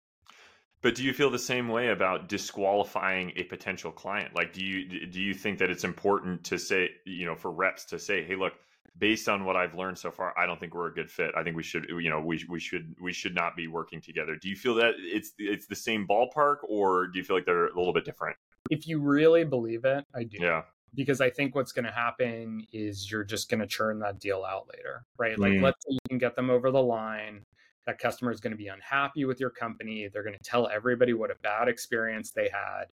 But 0.82 0.96
do 0.96 1.04
you 1.04 1.14
feel 1.14 1.32
the 1.32 1.40
same 1.40 1.68
way 1.68 1.90
about 1.90 2.30
disqualifying 2.30 3.32
a 3.36 3.44
potential 3.44 3.92
client? 3.92 4.36
Like, 4.36 4.54
do 4.54 4.64
you 4.64 5.08
do 5.08 5.22
you 5.22 5.34
think 5.34 5.60
that 5.60 5.70
it's 5.70 5.84
important 5.84 6.44
to 6.46 6.60
say, 6.60 6.90
you 7.06 7.26
know, 7.26 7.36
for 7.36 7.52
reps 7.52 7.86
to 7.86 8.00
say, 8.00 8.24
hey, 8.24 8.36
look, 8.36 8.54
based 8.98 9.28
on 9.28 9.46
what 9.46 9.56
I've 9.56 9.76
learned 9.76 9.98
so 9.98 10.12
far, 10.12 10.38
I 10.38 10.46
don't 10.46 10.60
think 10.60 10.74
we're 10.74 10.88
a 10.88 10.94
good 10.94 11.10
fit. 11.10 11.32
I 11.36 11.44
think 11.44 11.56
we 11.56 11.64
should, 11.64 11.88
you 11.90 12.10
know, 12.10 12.22
we 12.22 12.46
we 12.50 12.60
should 12.60 12.96
we 13.02 13.14
should 13.14 13.36
not 13.36 13.56
be 13.56 13.68
working 13.68 14.02
together. 14.02 14.36
Do 14.36 14.50
you 14.50 14.56
feel 14.56 14.76
that 14.76 14.94
it's 14.98 15.34
it's 15.38 15.68
the 15.68 15.76
same 15.76 16.08
ballpark, 16.08 16.58
or 16.68 17.08
do 17.08 17.18
you 17.20 17.26
feel 17.26 17.36
like 17.36 17.46
they're 17.46 17.68
a 17.68 17.78
little 17.78 17.94
bit 17.94 18.06
different? 18.06 18.38
If 18.70 18.88
you 18.88 19.00
really 19.00 19.44
believe 19.44 19.86
it, 19.86 20.06
I 20.16 20.24
do. 20.24 20.38
Yeah. 20.40 20.64
Because 20.94 21.20
I 21.20 21.30
think 21.30 21.56
what's 21.56 21.74
going 21.74 21.86
to 21.86 21.92
happen 21.92 22.66
is 22.72 23.12
you're 23.12 23.26
just 23.26 23.50
going 23.50 23.60
to 23.60 23.68
churn 23.68 24.00
that 24.00 24.18
deal 24.18 24.46
out 24.46 24.70
later, 24.74 25.04
right? 25.18 25.38
Like, 25.38 25.52
mm. 25.52 25.62
let's 25.62 25.84
say 25.84 25.92
you 25.92 26.00
can 26.08 26.18
get 26.18 26.38
them 26.38 26.50
over 26.50 26.72
the 26.72 26.82
line. 26.82 27.44
That 27.86 28.00
customer 28.00 28.32
is 28.32 28.40
going 28.40 28.52
to 28.52 28.58
be 28.58 28.68
unhappy 28.68 29.26
with 29.26 29.40
your 29.40 29.52
company. 29.52 30.10
They're 30.12 30.24
going 30.24 30.38
to 30.38 30.44
tell 30.44 30.68
everybody 30.68 31.14
what 31.14 31.32
a 31.32 31.36
bad 31.44 31.68
experience 31.68 32.32
they 32.32 32.50
had. 32.50 32.86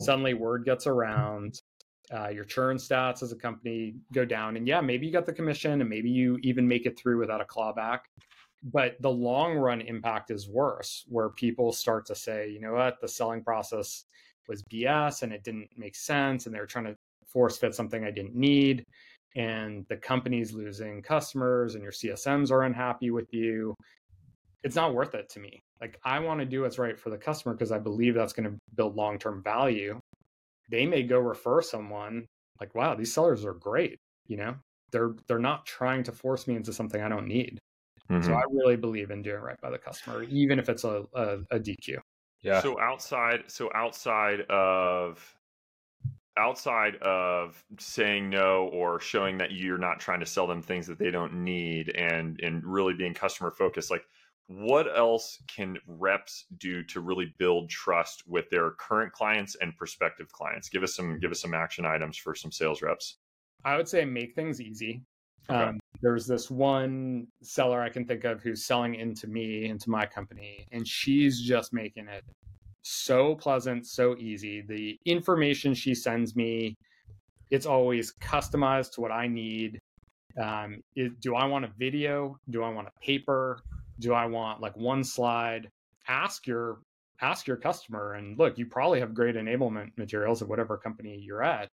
Suddenly, 0.00 0.34
word 0.34 0.64
gets 0.64 0.86
around 0.86 1.60
uh, 2.12 2.28
your 2.28 2.44
churn 2.44 2.76
stats 2.76 3.22
as 3.22 3.32
a 3.32 3.36
company 3.36 3.94
go 4.12 4.24
down. 4.24 4.56
And 4.56 4.68
yeah, 4.68 4.80
maybe 4.80 5.06
you 5.06 5.12
got 5.12 5.24
the 5.24 5.32
commission 5.32 5.80
and 5.80 5.88
maybe 5.88 6.10
you 6.10 6.38
even 6.42 6.68
make 6.68 6.84
it 6.84 6.98
through 6.98 7.18
without 7.18 7.40
a 7.40 7.44
clawback. 7.44 8.00
But 8.62 8.96
the 9.00 9.10
long 9.10 9.54
run 9.56 9.80
impact 9.80 10.30
is 10.30 10.48
worse, 10.48 11.04
where 11.08 11.30
people 11.30 11.72
start 11.72 12.06
to 12.06 12.14
say, 12.14 12.50
you 12.50 12.60
know 12.60 12.72
what, 12.72 13.00
the 13.00 13.08
selling 13.08 13.42
process 13.42 14.04
was 14.48 14.62
BS 14.64 15.22
and 15.22 15.32
it 15.32 15.42
didn't 15.44 15.68
make 15.76 15.94
sense. 15.96 16.46
And 16.46 16.54
they 16.54 16.60
were 16.60 16.66
trying 16.66 16.86
to 16.86 16.96
force 17.26 17.56
fit 17.56 17.74
something 17.74 18.04
I 18.04 18.10
didn't 18.10 18.34
need. 18.34 18.84
and 19.36 19.84
the 19.88 19.96
company's 19.96 20.52
losing 20.52 21.02
customers 21.02 21.74
and 21.74 21.82
your 21.82 21.92
CSMs 21.92 22.50
are 22.50 22.62
unhappy 22.62 23.10
with 23.10 23.32
you, 23.32 23.74
it's 24.64 24.74
not 24.74 24.94
worth 24.94 25.14
it 25.14 25.28
to 25.30 25.40
me. 25.40 25.62
Like 25.80 26.00
I 26.04 26.18
want 26.18 26.40
to 26.40 26.46
do 26.46 26.62
what's 26.62 26.78
right 26.78 26.98
for 26.98 27.10
the 27.10 27.18
customer 27.18 27.54
because 27.54 27.70
I 27.70 27.78
believe 27.78 28.14
that's 28.14 28.32
going 28.32 28.50
to 28.50 28.58
build 28.74 28.96
long-term 28.96 29.42
value. 29.42 30.00
They 30.70 30.86
may 30.86 31.02
go 31.02 31.18
refer 31.18 31.60
someone 31.60 32.26
like, 32.58 32.74
wow, 32.74 32.94
these 32.94 33.12
sellers 33.12 33.44
are 33.44 33.54
great. 33.54 33.98
You 34.26 34.38
know, 34.38 34.54
they're 34.90 35.14
they're 35.28 35.38
not 35.38 35.66
trying 35.66 36.02
to 36.04 36.12
force 36.12 36.48
me 36.48 36.56
into 36.56 36.72
something 36.72 37.02
I 37.02 37.10
don't 37.10 37.28
need. 37.28 37.58
Mm-hmm. 38.10 38.22
So 38.22 38.34
I 38.34 38.42
really 38.50 38.76
believe 38.76 39.10
in 39.10 39.22
doing 39.22 39.42
right 39.42 39.60
by 39.60 39.70
the 39.70 39.78
customer, 39.78 40.24
even 40.24 40.58
if 40.58 40.68
it's 40.68 40.84
a, 40.84 41.04
a, 41.14 41.38
a 41.50 41.58
DQ. 41.58 41.98
Yeah. 42.42 42.60
So 42.60 42.78
outside, 42.80 43.44
so 43.48 43.70
outside 43.74 44.42
of 44.50 45.36
outside 46.36 46.96
of 46.96 47.64
saying 47.78 48.28
no 48.28 48.68
or 48.72 48.98
showing 48.98 49.38
that 49.38 49.52
you're 49.52 49.78
not 49.78 50.00
trying 50.00 50.20
to 50.20 50.26
sell 50.26 50.46
them 50.46 50.60
things 50.60 50.86
that 50.86 50.98
they 50.98 51.10
don't 51.10 51.32
need 51.32 51.90
and 51.90 52.40
and 52.40 52.64
really 52.64 52.92
being 52.92 53.14
customer 53.14 53.52
focused 53.52 53.90
like 53.90 54.04
what 54.46 54.86
else 54.94 55.42
can 55.48 55.78
reps 55.86 56.46
do 56.58 56.82
to 56.84 57.00
really 57.00 57.34
build 57.38 57.70
trust 57.70 58.24
with 58.26 58.48
their 58.50 58.72
current 58.72 59.12
clients 59.12 59.56
and 59.60 59.74
prospective 59.76 60.30
clients? 60.32 60.68
Give 60.68 60.82
us 60.82 60.94
some 60.94 61.18
give 61.18 61.30
us 61.30 61.40
some 61.40 61.54
action 61.54 61.86
items 61.86 62.16
for 62.16 62.34
some 62.34 62.52
sales 62.52 62.82
reps. 62.82 63.18
I 63.64 63.76
would 63.76 63.88
say 63.88 64.04
make 64.04 64.34
things 64.34 64.60
easy. 64.60 65.02
Okay. 65.50 65.62
um, 65.62 65.80
there's 66.00 66.26
this 66.26 66.50
one 66.50 67.26
seller 67.42 67.82
i 67.82 67.90
can 67.90 68.06
think 68.06 68.24
of 68.24 68.42
who's 68.42 68.64
selling 68.64 68.94
into 68.94 69.26
me 69.26 69.66
into 69.66 69.90
my 69.90 70.06
company 70.06 70.66
and 70.72 70.88
she's 70.88 71.38
just 71.38 71.74
making 71.74 72.08
it 72.08 72.24
so 72.80 73.34
pleasant 73.34 73.86
so 73.86 74.16
easy. 74.18 74.60
The 74.60 74.98
information 75.06 75.74
she 75.74 75.94
sends 75.94 76.36
me 76.36 76.76
it's 77.50 77.66
always 77.66 78.12
customized 78.20 78.92
to 78.92 79.00
what 79.00 79.10
i 79.10 79.26
need. 79.26 79.78
Um, 80.42 80.82
is, 80.96 81.12
do 81.20 81.34
i 81.34 81.44
want 81.44 81.64
a 81.64 81.70
video? 81.78 82.38
Do 82.50 82.62
i 82.62 82.68
want 82.70 82.88
a 82.88 83.00
paper 83.00 83.60
do 83.98 84.12
I 84.12 84.26
want 84.26 84.60
like 84.60 84.76
one 84.76 85.04
slide? 85.04 85.70
Ask 86.08 86.46
your 86.46 86.80
ask 87.20 87.46
your 87.46 87.56
customer 87.56 88.14
and 88.14 88.38
look, 88.38 88.58
you 88.58 88.66
probably 88.66 89.00
have 89.00 89.14
great 89.14 89.36
enablement 89.36 89.96
materials 89.96 90.42
at 90.42 90.48
whatever 90.48 90.76
company 90.76 91.18
you're 91.18 91.42
at. 91.42 91.68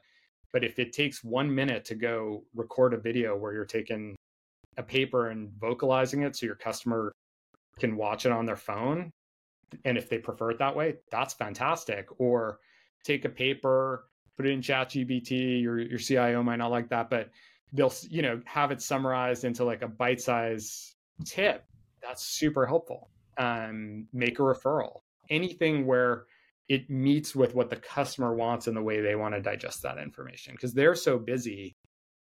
But 0.52 0.64
if 0.64 0.78
it 0.78 0.92
takes 0.92 1.22
one 1.22 1.54
minute 1.54 1.84
to 1.86 1.94
go 1.94 2.44
record 2.54 2.94
a 2.94 2.98
video 2.98 3.36
where 3.36 3.52
you're 3.52 3.64
taking 3.64 4.16
a 4.76 4.82
paper 4.82 5.28
and 5.28 5.50
vocalizing 5.58 6.22
it 6.22 6.36
so 6.36 6.46
your 6.46 6.54
customer 6.54 7.12
can 7.78 7.96
watch 7.96 8.26
it 8.26 8.32
on 8.32 8.46
their 8.46 8.56
phone, 8.56 9.10
and 9.84 9.98
if 9.98 10.08
they 10.08 10.18
prefer 10.18 10.50
it 10.50 10.58
that 10.58 10.74
way, 10.74 10.96
that's 11.10 11.34
fantastic. 11.34 12.08
Or 12.18 12.58
take 13.04 13.24
a 13.24 13.28
paper, 13.28 14.06
put 14.36 14.46
it 14.46 14.52
in 14.52 14.60
ChatGPT. 14.60 15.62
Your 15.62 15.78
your 15.78 15.98
CIO 15.98 16.42
might 16.42 16.56
not 16.56 16.70
like 16.70 16.88
that, 16.88 17.10
but 17.10 17.30
they'll 17.72 17.92
you 18.08 18.22
know 18.22 18.40
have 18.46 18.70
it 18.70 18.80
summarized 18.80 19.44
into 19.44 19.64
like 19.64 19.82
a 19.82 19.88
bite 19.88 20.20
size 20.20 20.94
tip 21.24 21.64
that's 22.02 22.24
super 22.24 22.66
helpful. 22.66 23.10
Um, 23.36 24.06
make 24.12 24.38
a 24.38 24.42
referral. 24.42 24.98
Anything 25.30 25.86
where 25.86 26.24
it 26.68 26.90
meets 26.90 27.34
with 27.34 27.54
what 27.54 27.70
the 27.70 27.76
customer 27.76 28.34
wants 28.34 28.66
and 28.66 28.76
the 28.76 28.82
way 28.82 29.00
they 29.00 29.14
want 29.14 29.34
to 29.34 29.40
digest 29.40 29.82
that 29.82 29.98
information 29.98 30.54
because 30.54 30.74
they're 30.74 30.94
so 30.94 31.18
busy. 31.18 31.74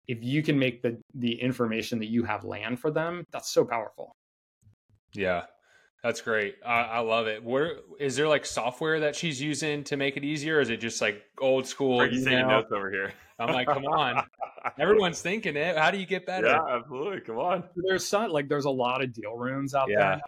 If 0.07 0.23
you 0.23 0.41
can 0.41 0.57
make 0.57 0.81
the 0.81 0.97
the 1.15 1.33
information 1.41 1.99
that 1.99 2.07
you 2.07 2.23
have 2.23 2.45
land 2.45 2.79
for 2.79 2.91
them, 2.91 3.25
that's 3.31 3.49
so 3.49 3.65
powerful. 3.65 4.13
Yeah, 5.13 5.43
that's 6.03 6.21
great. 6.21 6.55
I, 6.65 6.81
I, 6.81 6.99
love 6.99 7.27
it. 7.27 7.43
Where 7.43 7.77
is 7.99 8.15
there 8.15 8.27
like 8.27 8.45
software 8.45 8.99
that 9.01 9.15
she's 9.15 9.41
using 9.41 9.83
to 9.85 9.97
make 9.97 10.15
it 10.17 10.23
easier? 10.23 10.57
Or 10.57 10.61
is 10.61 10.69
it 10.69 10.77
just 10.77 11.01
like 11.01 11.23
old 11.39 11.67
school? 11.67 11.99
Are 11.99 12.07
you 12.07 12.23
saying 12.23 12.47
notes 12.47 12.71
over 12.71 12.91
here? 12.91 13.13
I'm 13.39 13.53
like, 13.53 13.67
come 13.67 13.85
on. 13.85 14.23
Everyone's 14.79 15.21
thinking 15.21 15.55
it. 15.55 15.77
How 15.77 15.91
do 15.91 15.97
you 15.97 16.05
get 16.05 16.25
better? 16.25 16.47
Yeah, 16.47 16.77
absolutely. 16.77 17.21
Come 17.21 17.39
on. 17.39 17.63
There's 17.75 18.07
some 18.07 18.31
like 18.31 18.47
there's 18.47 18.65
a 18.65 18.69
lot 18.69 19.03
of 19.03 19.13
deal 19.13 19.35
rooms 19.35 19.73
out 19.73 19.89
yeah. 19.89 19.97
there. 19.97 20.21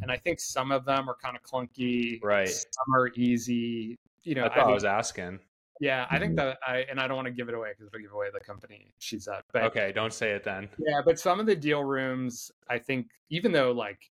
And 0.00 0.10
I 0.10 0.16
think 0.16 0.40
some 0.40 0.72
of 0.72 0.84
them 0.84 1.08
are 1.08 1.16
kind 1.22 1.36
of 1.36 1.42
clunky. 1.42 2.22
Right. 2.22 2.48
Some 2.48 2.94
are 2.94 3.08
easy. 3.14 3.98
You 4.22 4.34
know, 4.34 4.44
I, 4.44 4.60
I, 4.60 4.62
I 4.64 4.72
was 4.72 4.84
asking. 4.84 5.40
Yeah, 5.80 6.06
I 6.10 6.18
think 6.18 6.36
mm-hmm. 6.36 6.48
that 6.48 6.58
I 6.66 6.78
and 6.90 6.98
I 6.98 7.06
don't 7.06 7.16
want 7.16 7.26
to 7.26 7.32
give 7.32 7.48
it 7.48 7.54
away 7.54 7.70
because 7.70 7.88
it'll 7.88 8.00
give 8.00 8.12
away 8.12 8.28
the 8.32 8.40
company 8.40 8.92
she's 8.98 9.28
at. 9.28 9.44
But 9.52 9.64
okay, 9.64 9.92
don't 9.94 10.12
say 10.12 10.30
it 10.30 10.42
then. 10.42 10.68
Yeah, 10.78 11.02
but 11.04 11.18
some 11.18 11.38
of 11.38 11.46
the 11.46 11.54
deal 11.54 11.84
rooms, 11.84 12.50
I 12.68 12.78
think, 12.78 13.08
even 13.30 13.52
though 13.52 13.72
like 13.72 14.10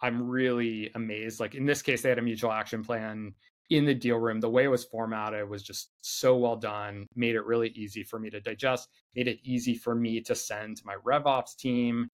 I'm 0.00 0.28
really 0.28 0.90
amazed. 0.94 1.40
Like 1.40 1.54
in 1.54 1.66
this 1.66 1.82
case, 1.82 2.02
they 2.02 2.08
had 2.08 2.18
a 2.18 2.22
mutual 2.22 2.52
action 2.52 2.84
plan 2.84 3.34
in 3.70 3.84
the 3.84 3.94
deal 3.94 4.16
room. 4.16 4.40
The 4.40 4.48
way 4.48 4.64
it 4.64 4.68
was 4.68 4.84
formatted 4.84 5.48
was 5.48 5.62
just 5.62 5.90
so 6.00 6.36
well 6.36 6.56
done, 6.56 7.06
made 7.14 7.34
it 7.34 7.44
really 7.44 7.68
easy 7.70 8.02
for 8.02 8.18
me 8.18 8.30
to 8.30 8.40
digest, 8.40 8.88
made 9.14 9.28
it 9.28 9.38
easy 9.42 9.74
for 9.74 9.94
me 9.94 10.20
to 10.22 10.34
send 10.34 10.78
to 10.78 10.82
my 10.86 10.96
RevOps 11.06 11.56
team. 11.56 12.08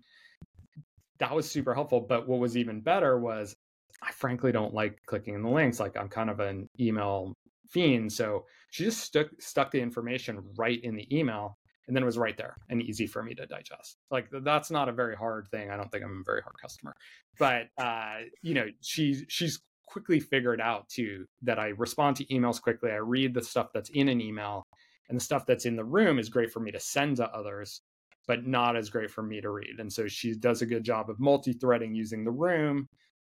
That 1.18 1.34
was 1.34 1.48
super 1.48 1.74
helpful. 1.74 2.00
But 2.00 2.28
what 2.28 2.40
was 2.40 2.56
even 2.56 2.80
better 2.80 3.18
was 3.18 3.54
I 4.02 4.10
frankly 4.12 4.52
don't 4.52 4.74
like 4.74 4.98
clicking 5.06 5.34
in 5.34 5.42
the 5.42 5.50
links. 5.50 5.78
Like 5.78 5.96
I'm 5.96 6.08
kind 6.08 6.30
of 6.30 6.40
an 6.40 6.68
email 6.80 7.34
fiend. 7.68 8.12
So 8.12 8.44
she 8.70 8.84
just 8.84 9.00
stuck 9.00 9.28
stuck 9.38 9.70
the 9.70 9.80
information 9.80 10.42
right 10.56 10.82
in 10.82 10.96
the 10.96 11.16
email 11.16 11.58
and 11.86 11.96
then 11.96 12.02
it 12.02 12.06
was 12.06 12.18
right 12.18 12.36
there 12.36 12.56
and 12.68 12.82
easy 12.82 13.06
for 13.06 13.22
me 13.22 13.34
to 13.34 13.46
digest. 13.46 13.98
Like 14.10 14.28
that's 14.42 14.70
not 14.70 14.88
a 14.88 14.92
very 14.92 15.16
hard 15.16 15.48
thing. 15.48 15.70
I 15.70 15.76
don't 15.76 15.90
think 15.90 16.04
I'm 16.04 16.20
a 16.20 16.24
very 16.24 16.42
hard 16.42 16.56
customer, 16.60 16.94
but 17.38 17.68
uh, 17.78 18.20
you 18.42 18.54
know, 18.54 18.66
she's 18.80 19.24
she's 19.28 19.60
quickly 19.86 20.18
figured 20.18 20.60
out 20.60 20.88
too 20.88 21.26
that 21.42 21.58
I 21.58 21.68
respond 21.68 22.16
to 22.16 22.24
emails 22.26 22.60
quickly. 22.60 22.90
I 22.90 22.96
read 22.96 23.34
the 23.34 23.42
stuff 23.42 23.68
that's 23.72 23.90
in 23.90 24.08
an 24.08 24.20
email, 24.20 24.66
and 25.08 25.18
the 25.18 25.24
stuff 25.24 25.46
that's 25.46 25.66
in 25.66 25.76
the 25.76 25.84
room 25.84 26.18
is 26.18 26.28
great 26.28 26.50
for 26.50 26.60
me 26.60 26.70
to 26.72 26.80
send 26.80 27.16
to 27.18 27.28
others, 27.30 27.82
but 28.26 28.46
not 28.46 28.76
as 28.76 28.90
great 28.90 29.10
for 29.10 29.22
me 29.22 29.40
to 29.40 29.50
read. 29.50 29.78
And 29.78 29.92
so 29.92 30.08
she 30.08 30.34
does 30.34 30.62
a 30.62 30.66
good 30.66 30.84
job 30.84 31.10
of 31.10 31.20
multi-threading 31.20 31.94
using 31.94 32.24
the 32.24 32.30
room, 32.30 32.88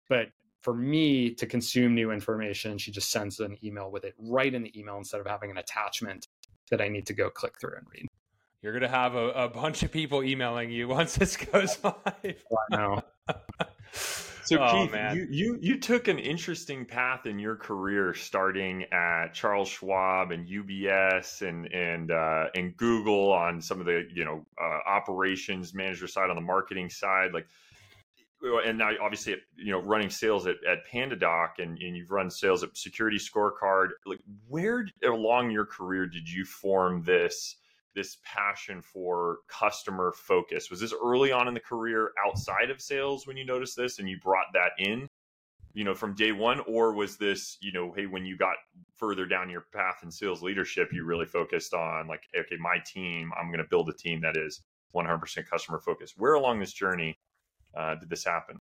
but 0.09 0.29
for 0.61 0.73
me 0.73 1.31
to 1.35 1.45
consume 1.45 1.93
new 1.93 2.09
information, 2.09 2.77
she 2.79 2.91
just 2.91 3.11
sends 3.11 3.39
an 3.39 3.55
email 3.63 3.91
with 3.91 4.03
it 4.03 4.15
right 4.17 4.51
in 4.51 4.63
the 4.63 4.79
email 4.79 4.97
instead 4.97 5.21
of 5.21 5.27
having 5.27 5.51
an 5.51 5.57
attachment 5.57 6.25
that 6.71 6.81
I 6.81 6.87
need 6.87 7.05
to 7.05 7.13
go 7.13 7.29
click 7.29 7.59
through 7.59 7.75
and 7.77 7.85
read. 7.93 8.07
You're 8.65 8.73
gonna 8.73 8.87
have 8.87 9.13
a, 9.13 9.29
a 9.29 9.47
bunch 9.47 9.83
of 9.83 9.91
people 9.91 10.23
emailing 10.23 10.71
you 10.71 10.87
once 10.99 11.15
this 11.15 11.37
goes 11.37 11.77
live. 11.83 11.95
I 12.25 12.75
know. 12.75 13.03
So 14.43 14.59
oh, 14.59 14.71
Keith, 14.71 14.91
man. 14.91 15.15
you, 15.15 15.27
you 15.31 15.57
you 15.59 15.79
took 15.79 16.07
an 16.07 16.19
interesting 16.19 16.85
path 16.85 17.25
in 17.25 17.39
your 17.39 17.55
career, 17.55 18.13
starting 18.13 18.83
at 18.91 19.33
Charles 19.33 19.67
Schwab 19.67 20.29
and 20.29 20.47
UBS 20.47 21.41
and 21.41 21.65
and 21.73 22.11
uh, 22.11 22.49
and 22.53 22.77
Google 22.77 23.31
on 23.31 23.59
some 23.59 23.79
of 23.79 23.87
the 23.87 24.07
you 24.13 24.23
know 24.23 24.45
uh, 24.61 24.87
operations 24.87 25.73
manager 25.73 26.05
side 26.05 26.29
on 26.29 26.35
the 26.35 26.43
marketing 26.43 26.91
side, 26.91 27.33
like 27.33 27.47
and 28.67 28.77
now 28.77 28.91
obviously 29.01 29.35
you 29.55 29.71
know 29.71 29.79
running 29.79 30.11
sales 30.11 30.45
at, 30.45 30.57
at 30.69 30.85
pandadoc 30.93 31.53
and, 31.57 31.79
and 31.79 31.97
you've 31.97 32.11
run 32.11 32.29
sales 32.29 32.61
at 32.61 32.77
security 32.77 33.17
scorecard 33.17 33.87
like 34.05 34.19
where 34.47 34.85
along 35.03 35.49
your 35.49 35.65
career 35.65 36.05
did 36.05 36.29
you 36.29 36.45
form 36.45 37.01
this 37.01 37.55
this 37.95 38.17
passion 38.23 38.81
for 38.81 39.39
customer 39.47 40.13
focus? 40.15 40.69
Was 40.69 40.79
this 40.79 40.93
early 41.03 41.31
on 41.31 41.47
in 41.47 41.53
the 41.53 41.59
career 41.59 42.11
outside 42.25 42.69
of 42.69 42.81
sales 42.81 43.25
when 43.25 43.37
you 43.37 43.45
noticed 43.45 43.75
this 43.75 43.99
and 43.99 44.09
you 44.09 44.19
brought 44.19 44.47
that 44.53 44.71
in, 44.77 45.07
you 45.73 45.83
know, 45.83 45.95
from 45.95 46.13
day 46.13 46.31
one? 46.31 46.59
Or 46.67 46.93
was 46.93 47.17
this, 47.17 47.57
you 47.61 47.71
know, 47.71 47.93
hey, 47.95 48.05
when 48.05 48.25
you 48.25 48.37
got 48.37 48.55
further 48.95 49.25
down 49.25 49.49
your 49.49 49.65
path 49.73 49.99
in 50.03 50.11
sales 50.11 50.43
leadership, 50.43 50.89
you 50.91 51.05
really 51.05 51.25
focused 51.25 51.73
on 51.73 52.07
like, 52.07 52.23
okay, 52.37 52.57
my 52.59 52.77
team, 52.85 53.31
I'm 53.39 53.47
going 53.47 53.59
to 53.59 53.69
build 53.69 53.89
a 53.89 53.93
team 53.93 54.21
that 54.21 54.37
is 54.37 54.61
100% 54.93 55.49
customer 55.49 55.79
focused. 55.79 56.15
Where 56.17 56.33
along 56.33 56.59
this 56.59 56.73
journey 56.73 57.17
uh, 57.75 57.95
did 57.95 58.09
this 58.09 58.23
happen? 58.23 58.59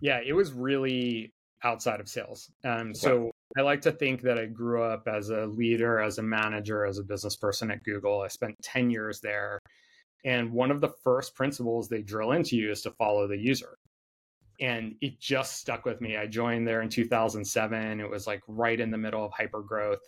Yeah, 0.00 0.20
it 0.24 0.32
was 0.32 0.52
really 0.52 1.32
outside 1.64 2.00
of 2.00 2.08
sales. 2.08 2.50
Um, 2.64 2.94
so 2.94 3.31
I 3.56 3.62
like 3.62 3.82
to 3.82 3.92
think 3.92 4.22
that 4.22 4.38
I 4.38 4.46
grew 4.46 4.82
up 4.82 5.06
as 5.06 5.30
a 5.30 5.46
leader, 5.46 6.00
as 6.00 6.18
a 6.18 6.22
manager, 6.22 6.86
as 6.86 6.98
a 6.98 7.04
business 7.04 7.36
person 7.36 7.70
at 7.70 7.82
Google. 7.82 8.22
I 8.22 8.28
spent 8.28 8.54
10 8.62 8.90
years 8.90 9.20
there. 9.20 9.58
And 10.24 10.52
one 10.52 10.70
of 10.70 10.80
the 10.80 10.92
first 11.02 11.34
principles 11.34 11.88
they 11.88 12.02
drill 12.02 12.32
into 12.32 12.56
you 12.56 12.70
is 12.70 12.82
to 12.82 12.92
follow 12.92 13.26
the 13.26 13.36
user. 13.36 13.76
And 14.60 14.94
it 15.00 15.20
just 15.20 15.56
stuck 15.56 15.84
with 15.84 16.00
me. 16.00 16.16
I 16.16 16.26
joined 16.26 16.66
there 16.66 16.82
in 16.82 16.88
2007. 16.88 18.00
It 18.00 18.08
was 18.08 18.26
like 18.26 18.40
right 18.46 18.78
in 18.78 18.90
the 18.90 18.98
middle 18.98 19.24
of 19.24 19.32
hyper 19.32 19.62
growth. 19.62 20.00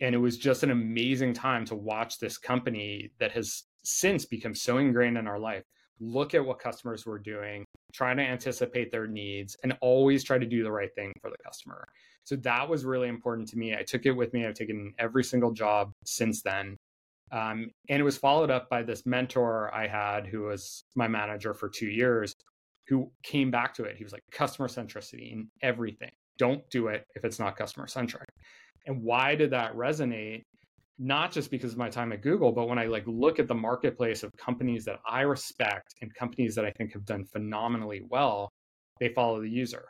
And 0.00 0.14
it 0.14 0.18
was 0.18 0.38
just 0.38 0.62
an 0.62 0.70
amazing 0.70 1.34
time 1.34 1.64
to 1.66 1.76
watch 1.76 2.18
this 2.18 2.38
company 2.38 3.10
that 3.20 3.32
has 3.32 3.64
since 3.84 4.24
become 4.24 4.54
so 4.54 4.78
ingrained 4.78 5.18
in 5.18 5.28
our 5.28 5.38
life 5.38 5.62
look 6.02 6.34
at 6.34 6.44
what 6.44 6.58
customers 6.58 7.06
were 7.06 7.18
doing, 7.18 7.64
try 7.92 8.14
to 8.14 8.22
anticipate 8.22 8.90
their 8.90 9.06
needs, 9.06 9.56
and 9.62 9.76
always 9.80 10.24
try 10.24 10.38
to 10.38 10.46
do 10.46 10.62
the 10.62 10.72
right 10.72 10.94
thing 10.94 11.12
for 11.20 11.30
the 11.30 11.36
customer. 11.44 11.86
So 12.24 12.36
that 12.36 12.68
was 12.68 12.84
really 12.84 13.08
important 13.08 13.48
to 13.48 13.58
me. 13.58 13.74
I 13.74 13.82
took 13.82 14.06
it 14.06 14.12
with 14.12 14.32
me. 14.32 14.46
I've 14.46 14.54
taken 14.54 14.94
every 14.98 15.24
single 15.24 15.52
job 15.52 15.92
since 16.04 16.42
then. 16.42 16.76
Um, 17.32 17.70
and 17.88 17.98
it 17.98 18.04
was 18.04 18.18
followed 18.18 18.50
up 18.50 18.68
by 18.68 18.82
this 18.82 19.06
mentor 19.06 19.74
I 19.74 19.86
had 19.88 20.26
who 20.26 20.42
was 20.42 20.84
my 20.94 21.08
manager 21.08 21.54
for 21.54 21.68
two 21.68 21.88
years, 21.88 22.34
who 22.88 23.10
came 23.22 23.50
back 23.50 23.74
to 23.74 23.84
it. 23.84 23.96
He 23.96 24.04
was 24.04 24.12
like, 24.12 24.22
customer 24.30 24.68
centricity 24.68 25.32
in 25.32 25.48
everything. 25.62 26.10
Don't 26.38 26.68
do 26.70 26.88
it 26.88 27.06
if 27.14 27.24
it's 27.24 27.38
not 27.38 27.56
customer 27.56 27.86
centric. 27.86 28.28
And 28.86 29.02
why 29.02 29.34
did 29.34 29.50
that 29.50 29.74
resonate? 29.74 30.42
Not 31.02 31.32
just 31.32 31.50
because 31.50 31.72
of 31.72 31.78
my 31.78 31.88
time 31.88 32.12
at 32.12 32.22
Google, 32.22 32.52
but 32.52 32.68
when 32.68 32.78
I 32.78 32.86
like 32.86 33.04
look 33.06 33.40
at 33.40 33.48
the 33.48 33.54
marketplace 33.54 34.22
of 34.22 34.30
companies 34.36 34.84
that 34.84 35.00
I 35.08 35.22
respect 35.22 35.94
and 36.00 36.14
companies 36.14 36.54
that 36.54 36.64
I 36.64 36.70
think 36.70 36.92
have 36.92 37.04
done 37.04 37.24
phenomenally 37.24 38.02
well, 38.08 38.52
they 39.00 39.08
follow 39.08 39.40
the 39.40 39.50
user. 39.50 39.86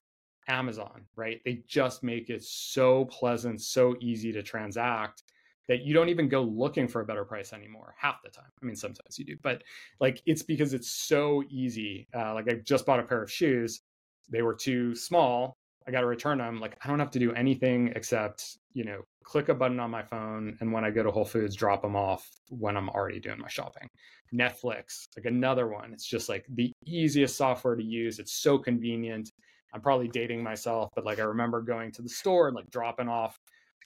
Amazon, 0.49 1.03
right? 1.15 1.41
They 1.45 1.63
just 1.69 2.03
make 2.03 2.31
it 2.31 2.43
so 2.43 3.05
pleasant, 3.05 3.61
so 3.61 3.95
easy 4.01 4.33
to 4.33 4.43
transact 4.43 5.23
that 5.69 5.83
you 5.83 5.95
don't 5.95 6.09
even 6.09 6.29
go 6.29 6.43
looking 6.43 6.89
for 6.89 7.01
a 7.01 7.05
better 7.05 7.25
price 7.25 7.53
anymore 7.53 7.95
half 7.97 8.23
the 8.25 8.31
time. 8.31 8.51
I 8.61 8.65
mean, 8.65 8.75
sometimes 8.75 9.19
you 9.19 9.25
do, 9.25 9.37
but 9.43 9.63
like 10.01 10.21
it's 10.27 10.43
because 10.43 10.75
it's 10.75 10.91
so 10.91 11.45
easy. 11.49 12.09
Uh, 12.15 12.35
like 12.35 12.51
I 12.51 12.55
just 12.55 12.87
bought 12.87 13.01
a 13.01 13.05
pair 13.05 13.23
of 13.23 13.31
shoes. 13.31 13.83
They 14.29 14.43
were 14.43 14.55
too 14.55 14.95
small. 14.95 15.57
I 15.87 15.91
got 15.91 16.01
to 16.01 16.07
return 16.07 16.39
them. 16.39 16.61
Like 16.61 16.77
I 16.85 16.89
don't 16.89 16.99
have 16.99 17.11
to 17.13 17.19
do 17.19 17.33
anything 17.33 17.93
except, 17.95 18.59
you 18.73 18.85
know, 18.85 19.03
click 19.25 19.49
a 19.49 19.55
button 19.55 19.81
on 19.81 19.91
my 19.91 20.03
phone. 20.03 20.57
And 20.61 20.73
when 20.73 20.85
I 20.85 20.91
go 20.91 21.03
to 21.03 21.11
Whole 21.11 21.25
Foods, 21.25 21.57
drop 21.57 21.83
them 21.83 21.97
off 21.97 22.29
when 22.49 22.77
I'm 22.77 22.89
already 22.89 23.21
doing 23.21 23.39
my 23.39 23.49
shopping. 23.49 23.89
Netflix, 24.35 25.05
like 25.17 25.27
another 25.27 25.69
one. 25.69 25.93
It's 25.93 26.07
just 26.07 26.29
like 26.29 26.45
the 26.55 26.73
easiest 26.87 27.37
software 27.37 27.77
to 27.77 27.83
use. 27.83 28.19
It's 28.19 28.33
so 28.33 28.59
convenient. 28.59 29.31
I'm 29.75 29.81
probably 29.81 30.09
dating 30.09 30.43
myself, 30.43 30.91
but 30.95 31.05
like 31.05 31.19
I 31.19 31.25
remember 31.25 31.61
going 31.63 31.93
to 31.93 32.03
the 32.03 32.09
store 32.09 32.49
and 32.49 32.57
like 32.57 32.71
dropping 32.71 33.09
off, 33.09 33.37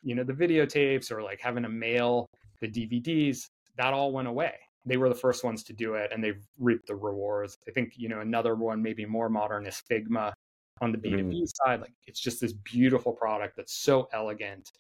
you 0.03 0.15
know, 0.15 0.25
the 0.25 0.33
videotapes 0.33 1.11
or 1.11 1.23
like 1.23 1.41
having 1.41 1.63
to 1.63 1.69
mail 1.69 2.27
the 2.61 2.69
DVDs. 2.69 3.49
That 3.77 3.93
all 3.93 4.13
went 4.13 4.29
away. 4.29 4.55
They 4.85 4.97
were 4.97 5.09
the 5.09 5.15
first 5.15 5.43
ones 5.43 5.65
to 5.65 5.73
do 5.73 5.95
it 5.95 6.13
and 6.13 6.23
they've 6.23 6.45
reaped 6.59 6.87
the 6.87 6.95
rewards. 6.95 7.59
I 7.69 7.73
think, 7.73 7.95
you 7.97 8.09
know, 8.09 8.21
another 8.21 8.55
one 8.55 8.83
maybe 8.83 9.05
more 9.05 9.29
modern 9.29 9.67
is 9.67 9.83
Figma 9.91 10.33
on 10.81 10.93
the 10.93 10.99
B2B 10.99 11.43
mm. 11.43 11.49
side. 11.65 11.81
Like 11.81 11.95
it's 12.07 12.21
just 12.21 12.41
this 12.41 12.53
beautiful 12.53 13.13
product 13.13 13.57
that's 13.57 13.75
so 13.75 14.09
elegant. 14.13 14.73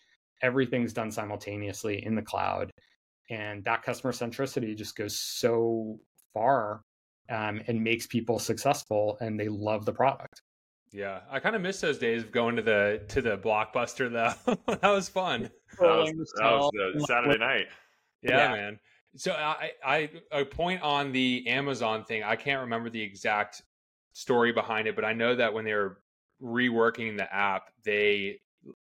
Everything's 0.42 0.92
done 0.92 1.10
simultaneously 1.10 2.04
in 2.04 2.14
the 2.14 2.22
cloud. 2.22 2.70
And 3.30 3.64
that 3.64 3.82
customer 3.82 4.12
centricity 4.12 4.76
just 4.76 4.96
goes 4.96 5.18
so 5.18 5.98
far 6.32 6.82
um, 7.28 7.60
and 7.66 7.82
makes 7.82 8.06
people 8.06 8.38
successful 8.38 9.16
and 9.20 9.38
they 9.38 9.48
love 9.48 9.84
the 9.84 9.92
product. 9.92 10.42
Yeah, 10.92 11.20
I 11.30 11.40
kind 11.40 11.56
of 11.56 11.62
miss 11.62 11.80
those 11.80 11.98
days 11.98 12.22
of 12.22 12.32
going 12.32 12.56
to 12.56 12.62
the 12.62 13.02
to 13.08 13.20
the 13.20 13.36
blockbuster 13.36 14.10
though. 14.10 14.56
that 14.80 14.88
was 14.88 15.08
fun. 15.08 15.50
That 15.80 15.86
was, 15.88 16.32
that 16.38 16.52
was 16.52 16.70
the 16.94 17.04
Saturday 17.06 17.38
night. 17.38 17.66
Yeah, 18.22 18.36
yeah, 18.36 18.52
man. 18.52 18.78
So 19.16 19.32
I, 19.32 19.72
I 19.84 20.10
a 20.30 20.44
point 20.44 20.82
on 20.82 21.10
the 21.12 21.44
Amazon 21.48 22.04
thing. 22.04 22.22
I 22.22 22.36
can't 22.36 22.60
remember 22.60 22.88
the 22.88 23.02
exact 23.02 23.62
story 24.16 24.50
behind 24.50 24.88
it, 24.88 24.96
but 24.96 25.04
I 25.04 25.12
know 25.12 25.36
that 25.36 25.52
when 25.52 25.66
they 25.66 25.74
were 25.74 25.98
reworking 26.42 27.18
the 27.18 27.32
app, 27.32 27.64
they 27.84 28.40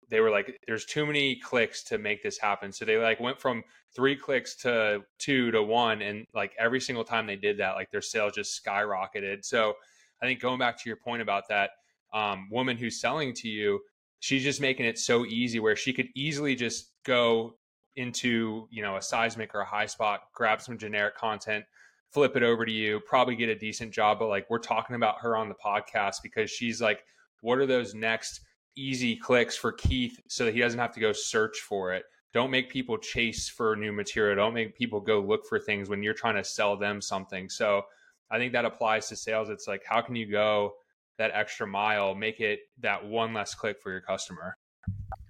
they 0.10 0.20
were 0.20 0.30
like, 0.30 0.60
"There's 0.68 0.86
too 0.86 1.06
many 1.06 1.38
clicks 1.38 1.84
to 1.86 1.98
make 1.98 2.22
this 2.22 2.38
happen." 2.38 2.74
So 2.74 2.84
they 2.84 2.98
like 2.98 3.22
went 3.22 3.40
from 3.40 3.64
three 3.96 4.16
clicks 4.16 4.56
to 4.58 5.04
two 5.20 5.50
to 5.52 5.64
one, 5.64 6.02
and 6.02 6.28
like 6.34 6.54
every 6.60 6.82
single 6.82 7.06
time 7.06 7.26
they 7.26 7.38
did 7.38 7.58
that, 7.60 7.76
like 7.76 7.90
their 7.92 8.02
sales 8.02 8.34
just 8.34 8.62
skyrocketed. 8.62 9.46
So 9.46 9.76
I 10.22 10.26
think 10.26 10.42
going 10.42 10.60
back 10.60 10.78
to 10.82 10.90
your 10.90 10.98
point 10.98 11.22
about 11.22 11.48
that 11.48 11.72
um, 12.14 12.50
woman 12.52 12.76
who's 12.76 13.00
selling 13.00 13.34
to 13.36 13.48
you, 13.48 13.80
she's 14.20 14.44
just 14.44 14.60
making 14.60 14.86
it 14.86 15.00
so 15.00 15.26
easy 15.26 15.60
where 15.62 15.78
she 15.78 15.94
could 15.94 16.10
easily 16.14 16.56
just 16.56 16.92
go 17.06 17.56
into 17.96 18.68
you 18.70 18.84
know 18.84 18.98
a 18.98 19.02
seismic 19.02 19.56
or 19.56 19.62
a 19.62 19.66
Highspot, 19.66 20.20
grab 20.34 20.62
some 20.62 20.78
generic 20.78 21.16
content, 21.16 21.64
flip 22.12 22.36
it 22.36 22.44
over 22.44 22.66
to 22.66 22.72
you, 22.72 23.00
probably 23.06 23.36
get 23.36 23.50
a 23.50 23.56
decent 23.56 23.92
job. 23.92 24.20
But 24.20 24.28
like 24.28 24.50
we're 24.50 24.60
talking 24.60 24.96
about 24.96 25.20
her 25.22 25.36
on 25.36 25.50
the 25.50 25.56
podcast 25.56 26.18
because 26.22 26.50
she's 26.50 26.82
like, 26.82 27.04
what 27.42 27.58
are 27.58 27.66
those 27.66 27.94
next 27.94 28.42
easy 28.76 29.16
clicks 29.16 29.56
for 29.56 29.72
Keith 29.72 30.20
so 30.28 30.46
that 30.46 30.54
he 30.54 30.60
doesn't 30.60 30.80
have 30.80 30.94
to 30.94 31.00
go 31.00 31.12
search 31.12 31.60
for 31.60 31.94
it? 31.94 32.04
Don't 32.34 32.52
make 32.52 32.70
people 32.70 32.98
chase 32.98 33.50
for 33.50 33.76
new 33.76 33.92
material. 33.92 34.36
Don't 34.36 34.54
make 34.54 34.78
people 34.78 35.02
go 35.02 35.20
look 35.20 35.46
for 35.48 35.60
things 35.60 35.90
when 35.90 36.02
you're 36.02 36.14
trying 36.14 36.36
to 36.36 36.44
sell 36.44 36.78
them 36.78 37.02
something. 37.02 37.50
So 37.50 37.82
I 38.30 38.38
think 38.38 38.54
that 38.54 38.64
applies 38.64 39.10
to 39.10 39.16
sales. 39.16 39.50
It's 39.50 39.68
like, 39.68 39.84
how 39.86 40.02
can 40.02 40.16
you 40.16 40.32
go 40.32 40.74
that 41.18 41.32
extra 41.34 41.68
mile, 41.68 42.16
make 42.16 42.40
it 42.40 42.60
that 42.80 43.06
one 43.06 43.34
less 43.34 43.54
click 43.54 43.82
for 43.82 43.92
your 43.92 44.02
customer? 44.02 44.58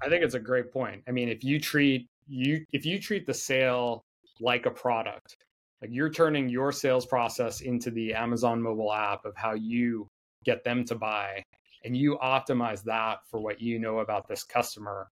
I 0.02 0.10
think 0.10 0.24
it's 0.24 0.36
a 0.36 0.40
great 0.40 0.72
point. 0.72 1.04
I 1.08 1.12
mean, 1.12 1.30
if 1.30 1.44
you 1.44 1.60
treat 1.60 2.08
you 2.28 2.66
if 2.72 2.86
you 2.86 3.00
treat 3.00 3.26
the 3.26 3.34
sale 3.34 4.06
like 4.40 4.66
a 4.66 4.72
product, 4.72 5.38
like 5.82 5.92
you're 5.92 6.12
turning 6.12 6.48
your 6.48 6.72
sales 6.72 7.06
process 7.06 7.62
into 7.62 7.90
the 7.92 8.14
Amazon 8.14 8.62
mobile 8.62 8.94
app 8.94 9.26
of 9.26 9.36
how 9.36 9.54
you 9.54 10.08
get 10.44 10.64
them 10.64 10.84
to 10.86 10.96
buy 10.96 11.44
and 11.84 11.98
you 11.98 12.18
optimize 12.22 12.84
that 12.84 13.20
for 13.26 13.40
what 13.40 13.60
you 13.62 13.80
know 13.80 14.00
about 14.00 14.28
this 14.28 14.44
customer, 14.44 15.08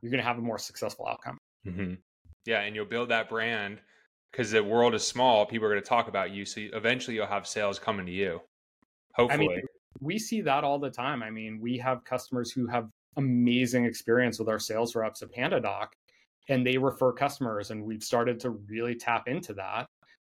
you're 0.00 0.10
going 0.10 0.22
to 0.22 0.26
have 0.26 0.38
a 0.38 0.42
more 0.42 0.58
successful 0.58 1.06
outcome. 1.08 1.38
Mm-hmm. 1.66 1.94
Yeah, 2.46 2.60
and 2.60 2.74
you'll 2.74 2.86
build 2.86 3.08
that 3.10 3.28
brand 3.28 3.78
because 4.30 4.50
the 4.50 4.62
world 4.62 4.94
is 4.94 5.06
small. 5.06 5.46
People 5.46 5.66
are 5.66 5.70
going 5.70 5.82
to 5.82 5.88
talk 5.88 6.08
about 6.08 6.30
you, 6.30 6.44
so 6.44 6.60
eventually 6.72 7.16
you'll 7.16 7.26
have 7.26 7.46
sales 7.46 7.78
coming 7.78 8.06
to 8.06 8.12
you. 8.12 8.40
Hopefully, 9.14 9.46
I 9.46 9.48
mean, 9.48 9.62
we 10.00 10.18
see 10.18 10.40
that 10.42 10.64
all 10.64 10.78
the 10.78 10.90
time. 10.90 11.22
I 11.22 11.30
mean, 11.30 11.60
we 11.60 11.78
have 11.78 12.04
customers 12.04 12.50
who 12.50 12.66
have 12.66 12.88
amazing 13.16 13.84
experience 13.84 14.38
with 14.38 14.48
our 14.48 14.58
sales 14.58 14.94
reps 14.94 15.22
at 15.22 15.32
PandaDoc, 15.32 15.88
and 16.48 16.66
they 16.66 16.78
refer 16.78 17.12
customers, 17.12 17.70
and 17.70 17.84
we've 17.84 18.02
started 18.02 18.40
to 18.40 18.50
really 18.50 18.94
tap 18.94 19.28
into 19.28 19.52
that 19.54 19.86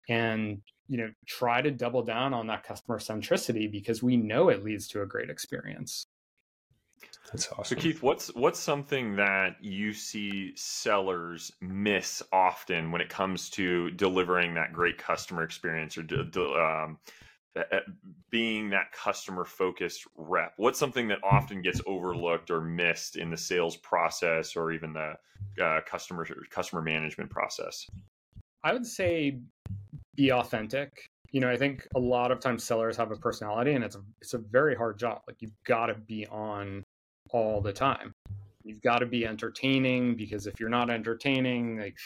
and 0.09 0.61
you 0.87 0.97
know 0.97 1.09
try 1.25 1.61
to 1.61 1.71
double 1.71 2.03
down 2.03 2.33
on 2.33 2.47
that 2.47 2.63
customer 2.63 2.99
centricity 2.99 3.71
because 3.71 4.03
we 4.03 4.17
know 4.17 4.49
it 4.49 4.63
leads 4.63 4.87
to 4.89 5.01
a 5.01 5.05
great 5.05 5.29
experience. 5.29 6.07
That's 7.31 7.51
awesome. 7.51 7.63
So 7.65 7.75
Keith, 7.75 8.03
what's 8.03 8.33
what's 8.35 8.59
something 8.59 9.15
that 9.15 9.57
you 9.59 9.93
see 9.93 10.53
sellers 10.55 11.51
miss 11.59 12.21
often 12.31 12.91
when 12.91 13.01
it 13.01 13.09
comes 13.09 13.49
to 13.51 13.91
delivering 13.91 14.53
that 14.53 14.73
great 14.73 14.97
customer 14.97 15.43
experience 15.43 15.97
or 15.97 16.03
um, 16.59 16.99
being 18.29 18.69
that 18.69 18.91
customer 18.91 19.43
focused 19.43 20.05
rep? 20.15 20.53
What's 20.57 20.77
something 20.77 21.07
that 21.07 21.19
often 21.23 21.61
gets 21.61 21.81
overlooked 21.87 22.51
or 22.51 22.61
missed 22.61 23.15
in 23.15 23.31
the 23.31 23.37
sales 23.37 23.77
process 23.77 24.55
or 24.55 24.71
even 24.71 24.93
the 24.93 25.15
uh, 25.63 25.81
customer 25.85 26.27
customer 26.51 26.81
management 26.81 27.31
process? 27.31 27.87
I 28.63 28.73
would 28.73 28.85
say 28.85 29.39
be 30.15 30.31
authentic. 30.31 31.09
You 31.31 31.41
know, 31.41 31.49
I 31.49 31.57
think 31.57 31.87
a 31.95 31.99
lot 31.99 32.31
of 32.31 32.39
times 32.39 32.63
sellers 32.63 32.95
have 32.97 33.11
a 33.11 33.15
personality 33.15 33.73
and 33.73 33.83
it's 33.83 33.95
a 33.95 34.01
it's 34.21 34.33
a 34.33 34.37
very 34.37 34.75
hard 34.75 34.97
job. 34.97 35.21
Like 35.27 35.37
you've 35.41 35.63
got 35.65 35.87
to 35.87 35.95
be 35.95 36.25
on 36.27 36.83
all 37.31 37.61
the 37.61 37.73
time. 37.73 38.13
You've 38.63 38.81
got 38.81 38.99
to 38.99 39.05
be 39.05 39.27
entertaining 39.27 40.15
because 40.15 40.47
if 40.47 40.59
you're 40.59 40.69
not 40.69 40.89
entertaining, 40.89 41.77
like 41.77 41.97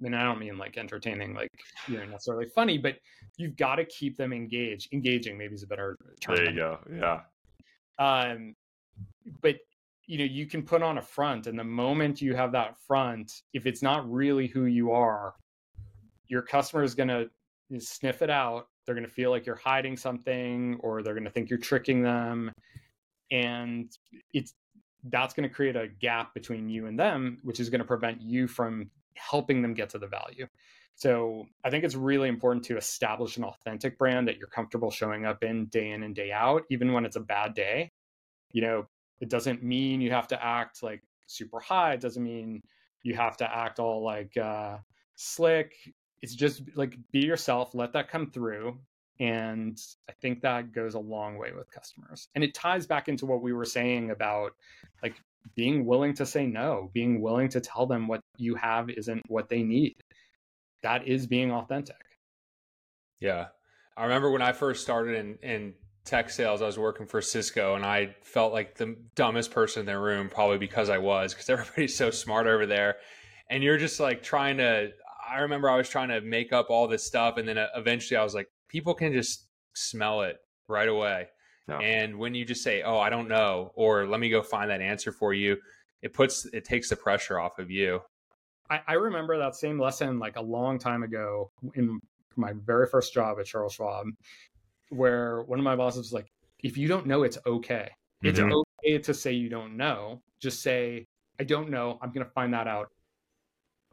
I 0.00 0.04
mean, 0.04 0.14
I 0.14 0.24
don't 0.24 0.38
mean 0.38 0.58
like 0.58 0.76
entertaining, 0.76 1.34
like 1.34 1.50
you 1.88 1.98
know, 1.98 2.04
necessarily 2.04 2.46
funny, 2.46 2.78
but 2.78 2.96
you've 3.36 3.56
got 3.56 3.76
to 3.76 3.84
keep 3.84 4.16
them 4.16 4.32
engaged. 4.32 4.92
Engaging 4.92 5.38
maybe 5.38 5.54
is 5.54 5.62
a 5.62 5.66
better 5.66 5.96
term. 6.20 6.36
There 6.36 6.50
you 6.50 6.56
go. 6.56 6.78
Yeah. 6.92 7.20
Um, 7.98 8.54
but 9.40 9.56
you 10.06 10.18
know, 10.18 10.24
you 10.24 10.46
can 10.46 10.62
put 10.62 10.82
on 10.82 10.98
a 10.98 11.02
front, 11.02 11.46
and 11.46 11.58
the 11.58 11.64
moment 11.64 12.20
you 12.20 12.34
have 12.34 12.52
that 12.52 12.76
front, 12.86 13.42
if 13.54 13.66
it's 13.66 13.82
not 13.82 14.10
really 14.10 14.48
who 14.48 14.66
you 14.66 14.92
are, 14.92 15.34
your 16.26 16.42
customer 16.42 16.82
is 16.82 16.94
going 16.94 17.08
to 17.08 17.30
sniff 17.80 18.22
it 18.22 18.30
out. 18.30 18.68
They're 18.84 18.94
going 18.94 19.06
to 19.06 19.12
feel 19.12 19.30
like 19.30 19.46
you're 19.46 19.54
hiding 19.56 19.96
something, 19.96 20.78
or 20.80 21.02
they're 21.02 21.14
going 21.14 21.24
to 21.24 21.30
think 21.30 21.50
you're 21.50 21.58
tricking 21.58 22.02
them, 22.02 22.52
and 23.30 23.90
it's 24.32 24.54
that's 25.10 25.34
going 25.34 25.48
to 25.48 25.54
create 25.54 25.76
a 25.76 25.88
gap 25.88 26.32
between 26.34 26.68
you 26.68 26.86
and 26.86 26.98
them, 26.98 27.38
which 27.42 27.60
is 27.60 27.68
going 27.68 27.80
to 27.80 27.86
prevent 27.86 28.22
you 28.22 28.46
from 28.46 28.90
helping 29.16 29.62
them 29.62 29.74
get 29.74 29.90
to 29.90 29.98
the 29.98 30.06
value. 30.06 30.46
So 30.96 31.46
I 31.64 31.70
think 31.70 31.84
it's 31.84 31.96
really 31.96 32.28
important 32.28 32.64
to 32.66 32.76
establish 32.76 33.36
an 33.36 33.44
authentic 33.44 33.98
brand 33.98 34.28
that 34.28 34.38
you're 34.38 34.46
comfortable 34.48 34.90
showing 34.90 35.26
up 35.26 35.42
in 35.42 35.66
day 35.66 35.90
in 35.90 36.04
and 36.04 36.14
day 36.14 36.30
out, 36.32 36.62
even 36.70 36.92
when 36.92 37.04
it's 37.04 37.16
a 37.16 37.20
bad 37.20 37.54
day. 37.54 37.90
You 38.52 38.62
know, 38.62 38.86
it 39.20 39.28
doesn't 39.28 39.62
mean 39.62 40.00
you 40.00 40.10
have 40.12 40.28
to 40.28 40.44
act 40.44 40.82
like 40.82 41.02
super 41.26 41.58
high. 41.60 41.94
It 41.94 42.00
doesn't 42.00 42.22
mean 42.22 42.62
you 43.02 43.14
have 43.14 43.36
to 43.38 43.56
act 43.56 43.80
all 43.80 44.04
like 44.04 44.36
uh, 44.36 44.78
slick. 45.16 45.74
It's 46.24 46.34
just 46.34 46.62
like 46.74 46.96
be 47.12 47.18
yourself, 47.18 47.74
let 47.74 47.92
that 47.92 48.08
come 48.08 48.30
through. 48.30 48.78
And 49.20 49.78
I 50.08 50.12
think 50.22 50.40
that 50.40 50.72
goes 50.72 50.94
a 50.94 50.98
long 50.98 51.36
way 51.36 51.52
with 51.52 51.70
customers. 51.70 52.28
And 52.34 52.42
it 52.42 52.54
ties 52.54 52.86
back 52.86 53.08
into 53.08 53.26
what 53.26 53.42
we 53.42 53.52
were 53.52 53.66
saying 53.66 54.10
about 54.10 54.52
like 55.02 55.16
being 55.54 55.84
willing 55.84 56.14
to 56.14 56.24
say 56.24 56.46
no, 56.46 56.90
being 56.94 57.20
willing 57.20 57.50
to 57.50 57.60
tell 57.60 57.84
them 57.84 58.08
what 58.08 58.22
you 58.38 58.54
have 58.54 58.88
isn't 58.88 59.20
what 59.28 59.50
they 59.50 59.62
need. 59.62 59.96
That 60.82 61.06
is 61.06 61.26
being 61.26 61.52
authentic. 61.52 62.02
Yeah. 63.20 63.48
I 63.94 64.04
remember 64.04 64.30
when 64.30 64.40
I 64.40 64.52
first 64.52 64.82
started 64.82 65.16
in, 65.16 65.38
in 65.42 65.74
tech 66.06 66.30
sales, 66.30 66.62
I 66.62 66.66
was 66.66 66.78
working 66.78 67.04
for 67.04 67.20
Cisco 67.20 67.74
and 67.74 67.84
I 67.84 68.16
felt 68.22 68.54
like 68.54 68.76
the 68.76 68.96
dumbest 69.14 69.50
person 69.50 69.80
in 69.80 69.86
the 69.86 69.98
room, 69.98 70.30
probably 70.30 70.56
because 70.56 70.88
I 70.88 70.96
was, 70.96 71.34
because 71.34 71.50
everybody's 71.50 71.94
so 71.94 72.10
smart 72.10 72.46
over 72.46 72.64
there. 72.64 72.96
And 73.50 73.62
you're 73.62 73.76
just 73.76 74.00
like 74.00 74.22
trying 74.22 74.56
to, 74.56 74.92
I 75.34 75.40
remember 75.40 75.68
I 75.68 75.76
was 75.76 75.88
trying 75.88 76.08
to 76.08 76.20
make 76.20 76.52
up 76.52 76.70
all 76.70 76.86
this 76.86 77.04
stuff. 77.04 77.36
And 77.38 77.48
then 77.48 77.58
uh, 77.58 77.68
eventually 77.76 78.16
I 78.16 78.22
was 78.22 78.34
like, 78.34 78.48
people 78.68 78.94
can 78.94 79.12
just 79.12 79.48
smell 79.74 80.22
it 80.22 80.36
right 80.68 80.88
away. 80.88 81.28
No. 81.66 81.78
And 81.78 82.18
when 82.18 82.34
you 82.34 82.44
just 82.44 82.62
say, 82.62 82.82
"Oh, 82.82 82.98
I 82.98 83.08
don't 83.08 83.26
know," 83.26 83.72
or 83.74 84.06
"Let 84.06 84.20
me 84.20 84.28
go 84.28 84.42
find 84.42 84.70
that 84.70 84.82
answer 84.82 85.10
for 85.12 85.32
you," 85.32 85.56
it 86.02 86.12
puts 86.12 86.44
it 86.52 86.64
takes 86.64 86.90
the 86.90 86.96
pressure 86.96 87.40
off 87.40 87.58
of 87.58 87.70
you. 87.70 88.00
I, 88.68 88.80
I 88.86 88.92
remember 88.94 89.38
that 89.38 89.54
same 89.56 89.78
lesson 89.80 90.18
like 90.18 90.36
a 90.36 90.42
long 90.42 90.78
time 90.78 91.02
ago 91.02 91.50
in 91.74 92.00
my 92.36 92.52
very 92.52 92.86
first 92.86 93.14
job 93.14 93.38
at 93.40 93.46
Charles 93.46 93.74
Schwab, 93.74 94.06
where 94.90 95.42
one 95.44 95.58
of 95.58 95.64
my 95.64 95.76
bosses 95.76 95.98
was 96.00 96.12
like, 96.12 96.30
if 96.62 96.76
you 96.76 96.86
don't 96.88 97.06
know, 97.06 97.22
it's 97.22 97.38
okay. 97.46 97.90
It's 98.22 98.38
Mhm. 98.38 98.62
okay 98.82 98.98
to 98.98 99.14
say 99.14 99.32
you 99.32 99.48
don't 99.48 99.76
know. 99.76 100.22
Just 100.40 100.62
say, 100.62 101.06
I 101.40 101.44
don't 101.44 101.70
know. 101.70 101.98
I'm 102.02 102.10
going 102.12 102.24
to 102.26 102.32
find 102.32 102.52
that 102.54 102.66
out 102.66 102.90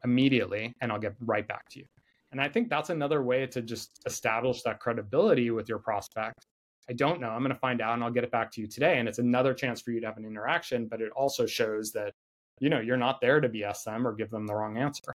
immediately 0.03 0.75
and 0.81 0.91
I'll 0.91 0.99
get 0.99 1.15
right 1.19 1.47
back 1.47 1.69
to 1.69 1.79
you. 1.79 1.85
And 2.31 2.39
I 2.39 2.47
think 2.47 2.69
that's 2.69 2.89
another 2.89 3.23
way 3.23 3.45
to 3.47 3.61
just 3.61 4.01
establish 4.05 4.61
that 4.63 4.79
credibility 4.79 5.51
with 5.51 5.67
your 5.67 5.79
prospect. 5.79 6.45
I 6.89 6.93
don't 6.93 7.19
know. 7.19 7.29
I'm 7.29 7.41
going 7.41 7.53
to 7.53 7.59
find 7.59 7.81
out 7.81 7.93
and 7.93 8.03
I'll 8.03 8.11
get 8.11 8.23
it 8.23 8.31
back 8.31 8.51
to 8.53 8.61
you 8.61 8.67
today. 8.67 8.99
And 8.99 9.07
it's 9.07 9.19
another 9.19 9.53
chance 9.53 9.81
for 9.81 9.91
you 9.91 9.99
to 9.99 10.07
have 10.07 10.17
an 10.17 10.25
interaction, 10.25 10.87
but 10.87 11.01
it 11.01 11.11
also 11.11 11.45
shows 11.45 11.91
that, 11.91 12.13
you 12.59 12.69
know, 12.69 12.79
you're 12.79 12.97
not 12.97 13.21
there 13.21 13.39
to 13.41 13.49
BS 13.49 13.83
them 13.83 14.07
or 14.07 14.13
give 14.13 14.29
them 14.29 14.47
the 14.47 14.55
wrong 14.55 14.77
answer. 14.77 15.13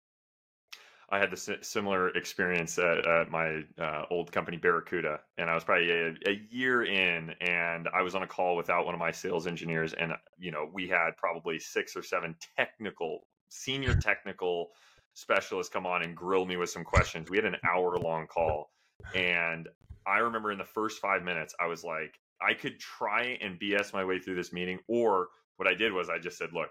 I 1.12 1.18
had 1.18 1.30
this 1.30 1.50
similar 1.60 2.08
experience 2.16 2.78
at, 2.78 3.06
at 3.06 3.30
my 3.30 3.62
uh, 3.78 4.04
old 4.10 4.32
company, 4.32 4.56
Barracuda, 4.56 5.20
and 5.36 5.50
I 5.50 5.54
was 5.54 5.62
probably 5.62 5.90
a, 5.90 6.14
a 6.26 6.40
year 6.50 6.84
in, 6.84 7.34
and 7.42 7.86
I 7.92 8.00
was 8.00 8.14
on 8.14 8.22
a 8.22 8.26
call 8.26 8.56
without 8.56 8.86
one 8.86 8.94
of 8.94 8.98
my 8.98 9.10
sales 9.10 9.46
engineers, 9.46 9.92
and 9.92 10.14
you 10.38 10.50
know 10.50 10.70
we 10.72 10.88
had 10.88 11.10
probably 11.18 11.58
six 11.58 11.94
or 11.94 12.02
seven 12.02 12.34
technical, 12.56 13.26
senior 13.52 13.94
technical 13.94 14.70
specialist 15.14 15.72
come 15.72 15.86
on 15.86 16.02
and 16.02 16.16
grill 16.16 16.46
me 16.46 16.56
with 16.56 16.70
some 16.70 16.84
questions. 16.84 17.28
We 17.30 17.36
had 17.36 17.44
an 17.44 17.56
hour 17.68 17.98
long 17.98 18.26
call, 18.26 18.70
and 19.14 19.68
I 20.06 20.18
remember 20.18 20.50
in 20.52 20.58
the 20.58 20.64
first 20.64 21.00
five 21.00 21.22
minutes, 21.22 21.54
I 21.60 21.66
was 21.66 21.84
like, 21.84 22.18
I 22.40 22.54
could 22.54 22.80
try 22.80 23.38
and 23.40 23.60
BS 23.60 23.92
my 23.92 24.04
way 24.04 24.18
through 24.18 24.34
this 24.34 24.52
meeting, 24.52 24.78
or 24.88 25.28
what 25.56 25.68
I 25.68 25.74
did 25.74 25.92
was 25.92 26.08
I 26.08 26.18
just 26.18 26.38
said, 26.38 26.52
look, 26.52 26.70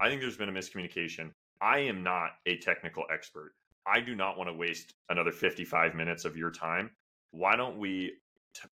I 0.00 0.08
think 0.08 0.20
there's 0.20 0.36
been 0.36 0.48
a 0.48 0.52
miscommunication. 0.52 1.30
I 1.60 1.78
am 1.80 2.02
not 2.02 2.32
a 2.46 2.58
technical 2.58 3.04
expert. 3.12 3.52
I 3.86 4.00
do 4.00 4.14
not 4.14 4.36
want 4.36 4.50
to 4.50 4.54
waste 4.54 4.94
another 5.08 5.32
55 5.32 5.94
minutes 5.94 6.24
of 6.24 6.36
your 6.36 6.50
time. 6.50 6.90
Why 7.30 7.56
don't 7.56 7.78
we 7.78 8.12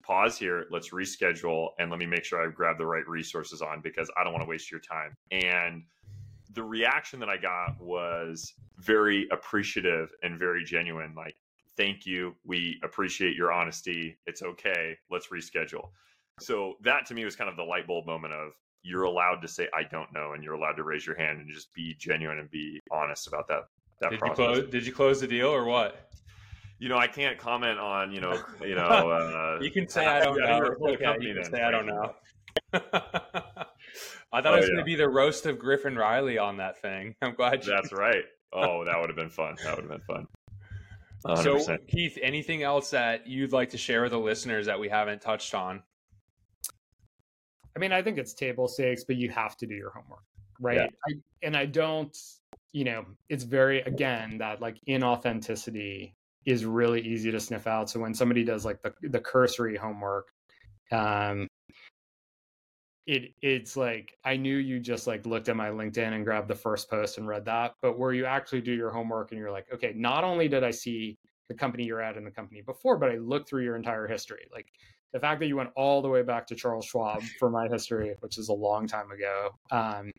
pause 0.02 0.38
here? 0.38 0.66
Let's 0.70 0.90
reschedule 0.90 1.70
and 1.78 1.90
let 1.90 1.98
me 1.98 2.06
make 2.06 2.24
sure 2.24 2.46
I 2.46 2.50
grab 2.50 2.76
the 2.78 2.87
right 2.87 3.06
resources 3.09 3.62
on 3.62 3.80
because 3.80 4.11
I 4.16 4.24
don't 4.24 4.32
want 4.32 4.44
to 4.44 4.48
waste 4.48 4.70
your 4.70 4.80
time. 4.80 5.14
And 5.30 5.85
the 6.57 6.64
reaction 6.64 7.21
that 7.21 7.29
I 7.29 7.37
got 7.37 7.81
was 7.81 8.55
very 8.79 9.29
appreciative 9.31 10.11
and 10.23 10.38
very 10.38 10.64
genuine. 10.64 11.14
Like, 11.14 11.37
thank 11.77 12.07
you. 12.07 12.35
We 12.45 12.81
appreciate 12.83 13.37
your 13.37 13.53
honesty. 13.53 14.16
It's 14.27 14.42
okay. 14.42 14.97
Let's 15.11 15.29
reschedule. 15.29 15.90
So 16.40 16.75
that 16.83 17.07
to 17.07 17.14
me 17.14 17.25
was 17.25 17.37
kind 17.37 17.49
of 17.49 17.57
the 17.57 17.62
light 17.62 17.87
bulb 17.87 18.07
moment 18.07 18.33
of 18.35 18.53
you're 18.83 19.05
allowed 19.05 19.42
to 19.42 19.49
say 19.49 19.69
I 19.75 19.83
don't 19.85 20.12
know, 20.12 20.33
and 20.33 20.42
you're 20.42 20.55
allowed 20.55 20.77
to 20.77 20.83
raise 20.83 21.07
your 21.07 21.16
hand 21.16 21.38
and 21.40 21.51
just 21.51 21.73
be 21.75 21.95
genuine 21.99 22.38
and 22.38 22.51
be 22.51 22.81
honest 22.90 23.27
about 23.27 23.47
that. 23.49 23.69
That 24.01 24.11
Did 24.11 24.21
you 24.23 24.31
close? 24.33 24.71
Did 24.71 24.87
you 24.87 24.92
close 24.92 25.21
the 25.21 25.27
deal 25.27 25.49
or 25.49 25.64
what? 25.64 26.11
You 26.79 26.88
know, 26.88 26.99
I 26.99 27.07
can't 27.07 27.38
comment 27.38 27.79
on 27.79 28.12
you 28.12 28.21
know, 28.21 28.38
you 28.62 28.75
know. 28.75 28.83
Uh, 28.83 29.59
You 29.61 29.71
can 29.71 29.88
say 29.88 30.07
I 30.07 30.21
don't 30.21 30.38
know. 30.38 30.57
you're 30.57 30.73
It's 30.73 30.81
the 30.81 31.09
okay. 31.09 31.16
You 31.27 31.35
can 31.35 31.45
say 31.45 31.62
I 31.62 31.71
don't 31.71 31.87
know. 31.87 32.14
I 34.32 34.42
thought 34.42 34.52
Oh, 34.52 34.56
it 34.56 34.61
was 34.61 34.68
yeah. 34.68 34.74
going 34.74 34.85
to 34.85 34.85
be 34.85 34.96
the 34.96 35.09
roast 35.09 35.46
of 35.46 35.59
Griffin 35.59 35.96
Reilly 35.96 36.38
on 36.38 36.56
that 36.59 36.80
thing. 36.80 37.14
I'm 37.22 37.35
glad 37.35 37.64
you. 37.64 37.72
That's 37.72 37.92
right. 37.92 38.24
Oh, 38.52 38.85
that 38.87 38.98
would 38.98 39.11
have 39.11 39.16
been 39.16 39.28
fun. 39.28 39.56
That 39.64 39.74
would 39.76 39.90
have 39.90 39.90
been 39.90 40.06
fun. 40.06 40.26
100%. 41.26 41.62
So, 41.62 41.76
Keith, 41.88 42.16
anything 42.22 42.62
else 42.62 42.90
that 42.90 43.26
you'd 43.26 43.52
like 43.52 43.70
to 43.70 43.76
share 43.76 44.02
with 44.02 44.12
the 44.12 44.18
listeners 44.18 44.64
that 44.66 44.78
we 44.78 44.88
haven't 44.88 45.20
touched 45.20 45.52
on? 45.52 45.82
I 47.76 47.78
mean, 47.78 47.92
I 47.92 48.00
think 48.00 48.16
it's 48.18 48.32
table 48.32 48.68
stakes, 48.68 49.04
but 49.04 49.16
you 49.16 49.30
have 49.30 49.56
to 49.59 49.66
do 49.66 49.74
your 49.74 49.90
homework, 49.90 50.22
right? 50.61 50.76
Yeah. 50.76 50.87
I, 51.06 51.12
and 51.42 51.56
I 51.56 51.66
don't, 51.66 52.16
you 52.72 52.85
know, 52.85 53.04
it's 53.28 53.44
very, 53.44 53.80
again, 53.80 54.38
that 54.38 54.62
like 54.62 54.78
inauthenticity 54.88 56.14
is 56.46 56.64
really 56.64 57.02
easy 57.02 57.30
to 57.32 57.40
sniff 57.40 57.66
out. 57.66 57.90
So 57.90 58.00
when 58.00 58.14
somebody 58.14 58.44
does 58.44 58.64
like 58.64 58.80
the, 58.80 58.94
the 59.02 59.20
cursory 59.20 59.76
homework, 59.76 60.28
um, 60.92 61.48
it 63.07 63.33
it's 63.40 63.77
like 63.77 64.14
I 64.25 64.37
knew 64.37 64.57
you 64.57 64.81
just 64.81 65.07
like 65.07 65.27
looked 65.27 65.49
at 65.49 65.57
my 65.57 65.69
LinkedIn 65.69 66.12
and 66.12 66.25
grabbed 66.25 66.49
the 66.49 66.55
first 66.55 66.90
post 66.90 67.19
and 67.19 67.29
read 67.29 67.45
that, 67.45 67.75
but 67.81 67.99
where 67.99 68.12
you 68.12 68.27
actually 68.27 68.61
do 68.61 68.73
your 68.73 68.90
homework 68.90 69.31
and 69.31 69.40
you're 69.40 69.53
like, 69.53 69.66
okay, 69.73 69.92
not 69.95 70.25
only 70.25 70.49
did 70.49 70.64
I 70.64 70.73
see 70.73 71.16
the 71.49 71.55
company 71.55 71.85
you're 71.85 72.03
at 72.03 72.16
and 72.16 72.27
the 72.27 72.31
company 72.31 72.62
before, 72.62 72.97
but 72.97 73.11
I 73.11 73.16
looked 73.16 73.49
through 73.49 73.62
your 73.62 73.77
entire 73.77 74.09
history. 74.09 74.49
Like 74.53 74.66
the 75.12 75.21
fact 75.21 75.38
that 75.40 75.47
you 75.47 75.57
went 75.57 75.71
all 75.77 76.03
the 76.03 76.09
way 76.09 76.23
back 76.23 76.47
to 76.49 76.57
Charles 76.57 76.87
Schwab 76.87 77.23
for 77.38 77.49
my 77.49 77.69
history, 77.69 78.14
which 78.21 78.38
is 78.38 78.49
a 78.49 78.53
long 78.53 78.88
time 78.88 79.12
ago, 79.12 79.51
um, 79.71 80.11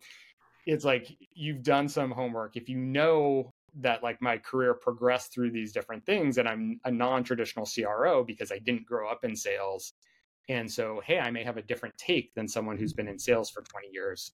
it's 0.65 0.85
like 0.85 1.17
you've 1.33 1.63
done 1.63 1.89
some 1.89 2.11
homework. 2.11 2.55
If 2.55 2.69
you 2.69 2.77
know 2.77 3.51
that 3.79 4.01
like 4.01 4.21
my 4.21 4.37
career 4.37 4.73
progressed 4.73 5.33
through 5.33 5.51
these 5.51 5.71
different 5.71 6.05
things 6.05 6.37
and 6.37 6.47
I'm 6.47 6.79
a 6.85 6.91
non-traditional 6.91 7.65
CRO 7.65 8.23
because 8.23 8.51
I 8.51 8.59
didn't 8.59 8.85
grow 8.85 9.09
up 9.09 9.23
in 9.23 9.35
sales. 9.35 9.93
And 10.49 10.71
so, 10.71 11.01
hey, 11.05 11.19
I 11.19 11.31
may 11.31 11.43
have 11.43 11.57
a 11.57 11.61
different 11.61 11.97
take 11.97 12.33
than 12.33 12.47
someone 12.47 12.77
who's 12.77 12.93
been 12.93 13.07
in 13.07 13.19
sales 13.19 13.49
for 13.49 13.61
20 13.63 13.87
years. 13.91 14.31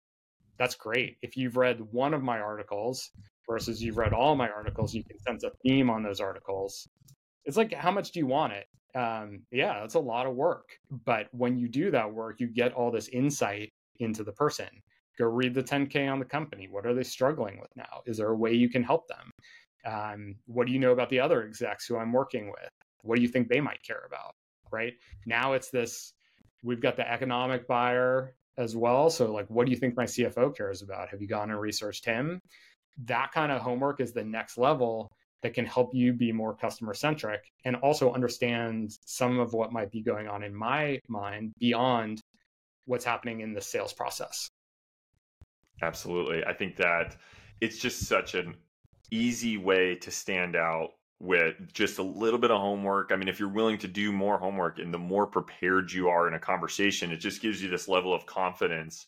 That's 0.57 0.75
great. 0.75 1.17
If 1.21 1.35
you've 1.35 1.57
read 1.57 1.81
one 1.91 2.13
of 2.13 2.21
my 2.21 2.39
articles 2.39 3.09
versus 3.49 3.81
you've 3.81 3.97
read 3.97 4.13
all 4.13 4.35
my 4.35 4.49
articles, 4.49 4.93
you 4.93 5.03
can 5.03 5.17
sense 5.19 5.43
a 5.43 5.51
theme 5.63 5.89
on 5.89 6.03
those 6.03 6.19
articles. 6.19 6.87
It's 7.45 7.57
like, 7.57 7.73
how 7.73 7.91
much 7.91 8.11
do 8.11 8.19
you 8.19 8.27
want 8.27 8.53
it? 8.53 8.67
Um, 8.95 9.41
yeah, 9.51 9.79
that's 9.79 9.95
a 9.95 9.99
lot 9.99 10.27
of 10.27 10.35
work. 10.35 10.69
But 11.05 11.27
when 11.31 11.57
you 11.57 11.67
do 11.67 11.89
that 11.91 12.13
work, 12.13 12.39
you 12.39 12.47
get 12.47 12.73
all 12.73 12.91
this 12.91 13.07
insight 13.07 13.73
into 13.99 14.23
the 14.23 14.31
person. 14.33 14.67
Go 15.17 15.25
read 15.25 15.53
the 15.53 15.63
10K 15.63 16.11
on 16.11 16.19
the 16.19 16.25
company. 16.25 16.67
What 16.69 16.85
are 16.85 16.93
they 16.93 17.03
struggling 17.03 17.59
with 17.59 17.69
now? 17.75 18.01
Is 18.05 18.17
there 18.17 18.29
a 18.29 18.35
way 18.35 18.53
you 18.53 18.69
can 18.69 18.83
help 18.83 19.07
them? 19.07 19.31
Um, 19.85 20.35
what 20.45 20.67
do 20.67 20.73
you 20.73 20.79
know 20.79 20.91
about 20.91 21.09
the 21.09 21.19
other 21.19 21.43
execs 21.43 21.85
who 21.85 21.97
I'm 21.97 22.13
working 22.13 22.47
with? 22.47 22.69
What 23.01 23.15
do 23.17 23.21
you 23.21 23.27
think 23.27 23.47
they 23.47 23.59
might 23.59 23.83
care 23.83 24.03
about? 24.07 24.33
Right 24.73 24.93
now, 25.25 25.53
it's 25.53 25.69
this 25.69 26.13
we've 26.63 26.81
got 26.81 26.97
the 26.97 27.09
economic 27.09 27.67
buyer 27.67 28.35
as 28.57 28.75
well. 28.75 29.09
So, 29.09 29.31
like, 29.31 29.49
what 29.49 29.65
do 29.65 29.71
you 29.71 29.77
think 29.77 29.95
my 29.95 30.05
CFO 30.05 30.55
cares 30.55 30.81
about? 30.81 31.09
Have 31.09 31.21
you 31.21 31.27
gone 31.27 31.51
and 31.51 31.59
researched 31.59 32.05
him? 32.05 32.39
That 33.05 33.31
kind 33.31 33.51
of 33.51 33.61
homework 33.61 34.01
is 34.01 34.13
the 34.13 34.23
next 34.23 34.57
level 34.57 35.11
that 35.41 35.53
can 35.53 35.65
help 35.65 35.93
you 35.93 36.13
be 36.13 36.31
more 36.31 36.55
customer 36.55 36.93
centric 36.93 37.41
and 37.65 37.75
also 37.77 38.13
understand 38.13 38.97
some 39.05 39.39
of 39.39 39.53
what 39.53 39.73
might 39.73 39.91
be 39.91 40.01
going 40.01 40.27
on 40.27 40.43
in 40.43 40.55
my 40.55 40.99
mind 41.07 41.51
beyond 41.59 42.21
what's 42.85 43.05
happening 43.05 43.41
in 43.41 43.53
the 43.53 43.61
sales 43.61 43.93
process. 43.93 44.47
Absolutely. 45.81 46.45
I 46.45 46.53
think 46.53 46.77
that 46.77 47.17
it's 47.59 47.77
just 47.77 48.07
such 48.07 48.35
an 48.35 48.55
easy 49.11 49.57
way 49.57 49.95
to 49.95 50.11
stand 50.11 50.55
out 50.55 50.91
with 51.23 51.55
just 51.71 51.99
a 51.99 52.03
little 52.03 52.37
bit 52.37 52.51
of 52.51 52.59
homework. 52.59 53.11
I 53.13 53.15
mean, 53.15 53.29
if 53.29 53.39
you're 53.39 53.47
willing 53.47 53.77
to 53.77 53.87
do 53.87 54.11
more 54.11 54.37
homework 54.37 54.77
and 54.77 54.93
the 54.93 54.97
more 54.97 55.25
prepared 55.25 55.89
you 55.89 56.09
are 56.09 56.27
in 56.27 56.33
a 56.33 56.39
conversation, 56.39 57.11
it 57.11 57.17
just 57.17 57.41
gives 57.41 57.63
you 57.63 57.69
this 57.69 57.87
level 57.87 58.13
of 58.13 58.25
confidence 58.25 59.07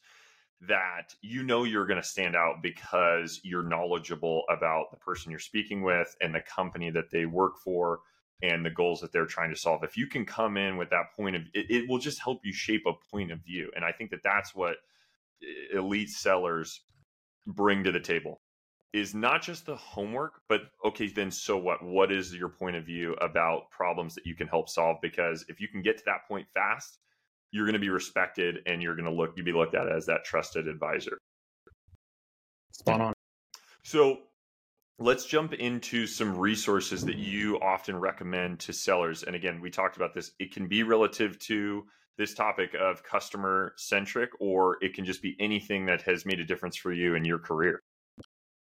that 0.62 1.14
you 1.22 1.44
know 1.44 1.66
you're 1.66 1.86
going 1.86 2.02
to 2.02 2.08
stand 2.08 2.34
out 2.34 2.64
because 2.64 3.42
you're 3.44 3.68
knowledgeable 3.68 4.44
about 4.50 4.92
the 4.92 4.98
person 4.98 5.30
you're 5.30 5.40
speaking 5.42 5.84
with 5.84 6.16
and 6.22 6.34
the 6.34 6.40
company 6.40 6.90
that 6.90 7.12
they 7.12 7.26
work 7.26 7.58
for 7.62 8.00
and 8.42 8.66
the 8.66 8.70
goals 8.70 9.02
that 9.02 9.12
they're 9.12 9.26
trying 9.26 9.50
to 9.50 9.60
solve. 9.60 9.84
If 9.84 9.98
you 9.98 10.08
can 10.08 10.26
come 10.26 10.56
in 10.56 10.78
with 10.78 10.90
that 10.92 11.14
point 11.18 11.36
of 11.36 11.42
it, 11.54 11.66
it 11.70 11.90
will 11.90 12.00
just 12.00 12.22
help 12.22 12.40
you 12.46 12.54
shape 12.54 12.84
a 12.88 12.94
point 13.12 13.34
of 13.34 13.40
view. 13.40 13.70
And 13.76 13.84
I 13.84 13.92
think 13.92 14.12
that 14.12 14.24
that's 14.24 14.56
what 14.56 14.78
eh, 15.44 15.78
elite 15.78 16.10
sellers 16.10 16.80
bring 17.46 17.84
to 17.84 17.92
the 17.92 18.00
table 18.00 18.40
is 18.96 19.14
not 19.14 19.42
just 19.42 19.66
the 19.66 19.76
homework, 19.76 20.42
but 20.48 20.62
okay, 20.86 21.08
then 21.08 21.30
so 21.30 21.58
what? 21.58 21.84
What 21.84 22.14
is 22.14 22.34
your 22.34 22.48
point 22.48 22.78
of 22.78 22.86
view 22.86 23.14
about 23.16 23.70
problems 23.70 24.16
that 24.16 24.26
you 24.26 24.36
can 24.36 24.48
help 24.48 24.70
solve? 24.70 24.98
Because 25.02 25.44
if 25.50 25.60
you 25.60 25.68
can 25.68 25.82
get 25.82 25.98
to 25.98 26.04
that 26.06 26.28
point 26.30 26.48
fast, 26.54 27.00
you're 27.52 27.66
going 27.66 27.74
to 27.74 27.80
be 27.80 27.90
respected 27.90 28.60
and 28.66 28.82
you're 28.82 28.96
going 28.96 29.06
to 29.06 29.12
look, 29.12 29.34
you'll 29.36 29.46
be 29.46 29.52
looked 29.52 29.76
at 29.76 29.92
as 29.92 30.06
that 30.06 30.24
trusted 30.24 30.70
advisor. 30.70 31.18
Spot 32.72 33.02
on. 33.02 33.14
So 33.84 34.20
let's 34.98 35.26
jump 35.26 35.54
into 35.54 36.08
some 36.08 36.38
resources 36.38 37.04
that 37.04 37.18
you 37.18 37.60
often 37.60 37.98
recommend 38.00 38.60
to 38.62 38.72
sellers. 38.74 39.24
And 39.24 39.36
again, 39.36 39.60
we 39.60 39.70
talked 39.70 39.98
about 39.98 40.14
this. 40.14 40.32
It 40.40 40.54
can 40.54 40.68
be 40.68 40.84
relative 40.84 41.38
to 41.40 41.84
this 42.18 42.34
topic 42.34 42.74
of 42.80 43.04
customer 43.04 43.74
centric, 43.76 44.30
or 44.40 44.78
it 44.82 44.94
can 44.94 45.04
just 45.04 45.22
be 45.22 45.36
anything 45.38 45.86
that 45.88 46.02
has 46.04 46.26
made 46.26 46.40
a 46.40 46.46
difference 46.46 46.78
for 46.78 46.94
you 46.94 47.16
in 47.16 47.26
your 47.26 47.40
career. 47.40 47.82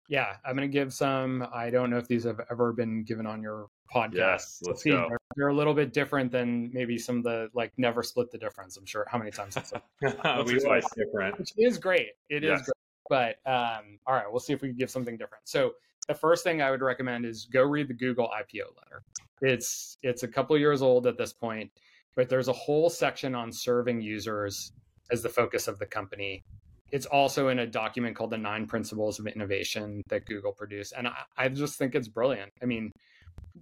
Yeah, 0.07 0.35
I'm 0.45 0.55
going 0.55 0.69
to 0.69 0.73
give 0.73 0.93
some. 0.93 1.47
I 1.53 1.69
don't 1.69 1.89
know 1.89 1.97
if 1.97 2.07
these 2.07 2.23
have 2.25 2.39
ever 2.51 2.73
been 2.73 3.03
given 3.03 3.25
on 3.25 3.41
your 3.41 3.67
podcast. 3.93 4.13
Yes, 4.15 4.61
let's 4.65 4.83
See, 4.83 4.91
go. 4.91 5.07
They're, 5.09 5.17
they're 5.35 5.47
a 5.47 5.55
little 5.55 5.73
bit 5.73 5.93
different 5.93 6.31
than 6.31 6.71
maybe 6.73 6.97
some 6.97 7.17
of 7.17 7.23
the 7.23 7.49
like 7.53 7.71
never 7.77 8.03
split 8.03 8.31
the 8.31 8.37
difference. 8.37 8.77
I'm 8.77 8.85
sure 8.85 9.05
how 9.09 9.17
many 9.17 9.31
times 9.31 9.57
it's 9.57 9.73
we 10.01 10.59
like 10.67 10.83
different. 10.95 11.39
which 11.39 11.53
is 11.57 11.77
great. 11.77 12.09
It 12.29 12.43
is 12.43 12.49
Yes. 12.59 12.61
great. 12.65 13.37
But 13.45 13.51
um, 13.51 13.99
all 14.07 14.13
right, 14.15 14.25
we'll 14.29 14.39
see 14.39 14.53
if 14.53 14.61
we 14.61 14.69
can 14.69 14.77
give 14.77 14.89
something 14.89 15.17
different. 15.17 15.47
So 15.47 15.73
the 16.07 16.13
first 16.15 16.43
thing 16.43 16.61
I 16.61 16.71
would 16.71 16.81
recommend 16.81 17.25
is 17.25 17.45
go 17.45 17.63
read 17.63 17.87
the 17.87 17.93
Google 17.93 18.27
IPO 18.27 18.75
letter. 18.77 19.03
It's 19.41 19.97
it's 20.03 20.23
a 20.23 20.27
couple 20.27 20.57
years 20.57 20.81
old 20.81 21.07
at 21.07 21.17
this 21.17 21.33
point, 21.33 21.71
but 22.15 22.29
there's 22.29 22.47
a 22.47 22.53
whole 22.53 22.89
section 22.89 23.35
on 23.35 23.51
serving 23.51 24.01
users 24.01 24.71
as 25.11 25.21
the 25.21 25.29
focus 25.29 25.67
of 25.67 25.77
the 25.79 25.85
company. 25.85 26.43
It's 26.91 27.05
also 27.05 27.49
in 27.49 27.59
a 27.59 27.67
document 27.67 28.15
called 28.15 28.29
the 28.29 28.37
Nine 28.37 28.67
Principles 28.67 29.19
of 29.19 29.27
Innovation 29.27 30.01
that 30.09 30.25
Google 30.25 30.51
produced. 30.51 30.93
And 30.95 31.07
I, 31.07 31.23
I 31.37 31.49
just 31.49 31.77
think 31.77 31.95
it's 31.95 32.07
brilliant. 32.07 32.51
I 32.61 32.65
mean, 32.65 32.91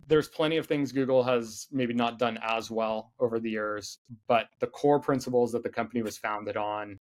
there's 0.07 0.27
plenty 0.27 0.57
of 0.57 0.67
things 0.67 0.91
Google 0.91 1.23
has 1.23 1.67
maybe 1.71 1.93
not 1.93 2.19
done 2.19 2.37
as 2.41 2.69
well 2.69 3.11
over 3.19 3.39
the 3.39 3.49
years, 3.49 3.97
but 4.27 4.47
the 4.59 4.67
core 4.67 4.99
principles 4.99 5.51
that 5.51 5.63
the 5.63 5.69
company 5.69 6.01
was 6.01 6.17
founded 6.17 6.57
on 6.57 6.97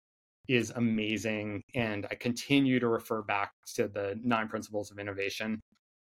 is 0.47 0.71
amazing. 0.71 1.61
And 1.75 2.05
I 2.11 2.15
continue 2.15 2.79
to 2.79 2.87
refer 2.87 3.21
back 3.21 3.51
to 3.75 3.87
the 3.87 4.19
nine 4.23 4.47
principles 4.47 4.91
of 4.91 4.99
innovation. 4.99 5.59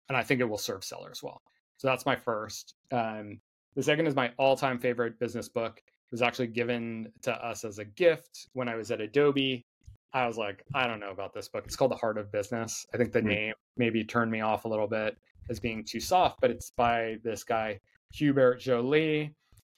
And 0.10 0.18
I 0.18 0.24
think 0.24 0.42
it 0.42 0.50
will 0.50 0.58
serve 0.58 0.84
sellers 0.84 1.22
well. 1.22 1.40
So 1.78 1.88
that's 1.88 2.06
my 2.06 2.16
first. 2.16 2.74
Um, 2.92 3.40
the 3.76 3.84
second 3.84 4.08
is 4.08 4.16
my 4.16 4.32
all 4.38 4.58
time 4.58 4.80
favorite 4.80 5.20
business 5.20 5.48
book. 5.48 5.78
It 5.78 6.12
was 6.12 6.22
actually 6.22 6.48
given 6.48 7.12
to 7.22 7.34
us 7.34 7.64
as 7.64 7.78
a 7.78 7.86
gift 7.86 8.48
when 8.54 8.68
I 8.68 8.76
was 8.76 8.90
at 8.92 9.00
Adobe. 9.00 9.64
I 10.14 10.26
was 10.26 10.38
like, 10.38 10.64
I 10.74 10.88
don't 10.88 11.00
know 11.00 11.12
about 11.12 11.34
this 11.34 11.48
book. 11.48 11.66
It's 11.66 11.76
called 11.76 11.92
The 11.92 11.96
Heart 11.96 12.18
of 12.18 12.32
Business. 12.32 12.86
I 12.94 12.98
think 12.98 13.12
the 13.12 13.20
mm-hmm. 13.20 13.28
name 13.28 13.54
maybe 13.78 14.04
turned 14.04 14.32
me 14.32 14.42
off 14.42 14.66
a 14.66 14.68
little 14.68 14.88
bit 14.88 15.18
as 15.50 15.60
being 15.60 15.84
too 15.84 16.00
soft, 16.00 16.42
but 16.42 16.50
it's 16.50 16.72
by 16.72 17.18
this 17.24 17.44
guy, 17.44 17.80
Hubert 18.14 18.60
Joly, 18.60 19.34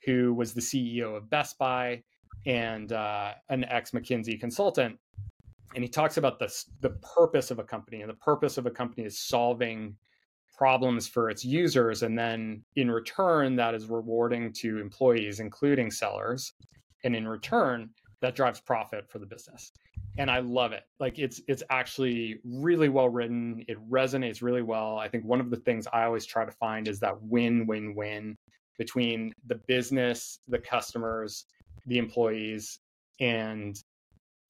who 0.06 0.34
was 0.34 0.54
the 0.54 0.62
CEO 0.62 1.16
of 1.16 1.30
Best 1.30 1.58
Buy 1.58 2.02
and 2.46 2.94
uh, 2.94 3.34
an 3.50 3.66
ex 3.66 3.92
McKinsey 3.92 4.40
consultant. 4.40 4.98
And 5.76 5.84
he 5.84 5.90
talks 5.90 6.18
about 6.18 6.40
the, 6.40 6.54
the 6.80 6.92
purpose 7.16 7.52
of 7.52 7.60
a 7.60 7.64
company. 7.64 8.02
And 8.02 8.10
the 8.10 8.16
purpose 8.16 8.58
of 8.58 8.66
a 8.66 8.72
company 8.72 9.06
is 9.06 9.20
solving 9.20 9.96
problems 10.58 11.08
for 11.08 11.30
its 11.30 11.44
users. 11.44 12.04
And 12.04 12.18
then 12.18 12.64
in 12.76 12.90
return, 12.90 13.56
that 13.58 13.74
is 13.74 13.88
rewarding 13.88 14.54
to 14.54 14.80
employees, 14.80 15.40
including 15.40 15.92
sellers. 15.92 16.54
And 17.04 17.16
in 17.16 17.28
return, 17.28 17.90
that 18.22 18.36
drives 18.36 18.60
profit 18.60 19.10
for 19.10 19.20
the 19.20 19.26
business 19.26 19.72
and 20.18 20.30
I 20.30 20.40
love 20.40 20.72
it. 20.72 20.84
Like 21.00 21.20
it's 21.20 21.42
it's 21.48 21.64
actually 21.70 22.40
really 22.44 22.90
well 22.90 23.10
written. 23.10 23.64
It 23.68 23.78
resonates 23.90 24.42
really 24.42 24.62
well. 24.62 24.98
I 24.98 25.08
think 25.08 25.24
one 25.26 25.40
of 25.40 25.50
the 25.50 25.58
things 25.58 25.88
I 25.92 26.04
always 26.04 26.26
try 26.26 26.46
to 26.46 26.52
find 26.52 26.88
is 26.88 27.00
that 27.00 27.22
win-win-win 27.22 28.38
between 28.78 29.34
the 29.48 29.56
business, 29.68 30.40
the 30.48 30.60
customers, 30.60 31.46
the 31.86 31.98
employees, 31.98 32.80
and 33.20 33.82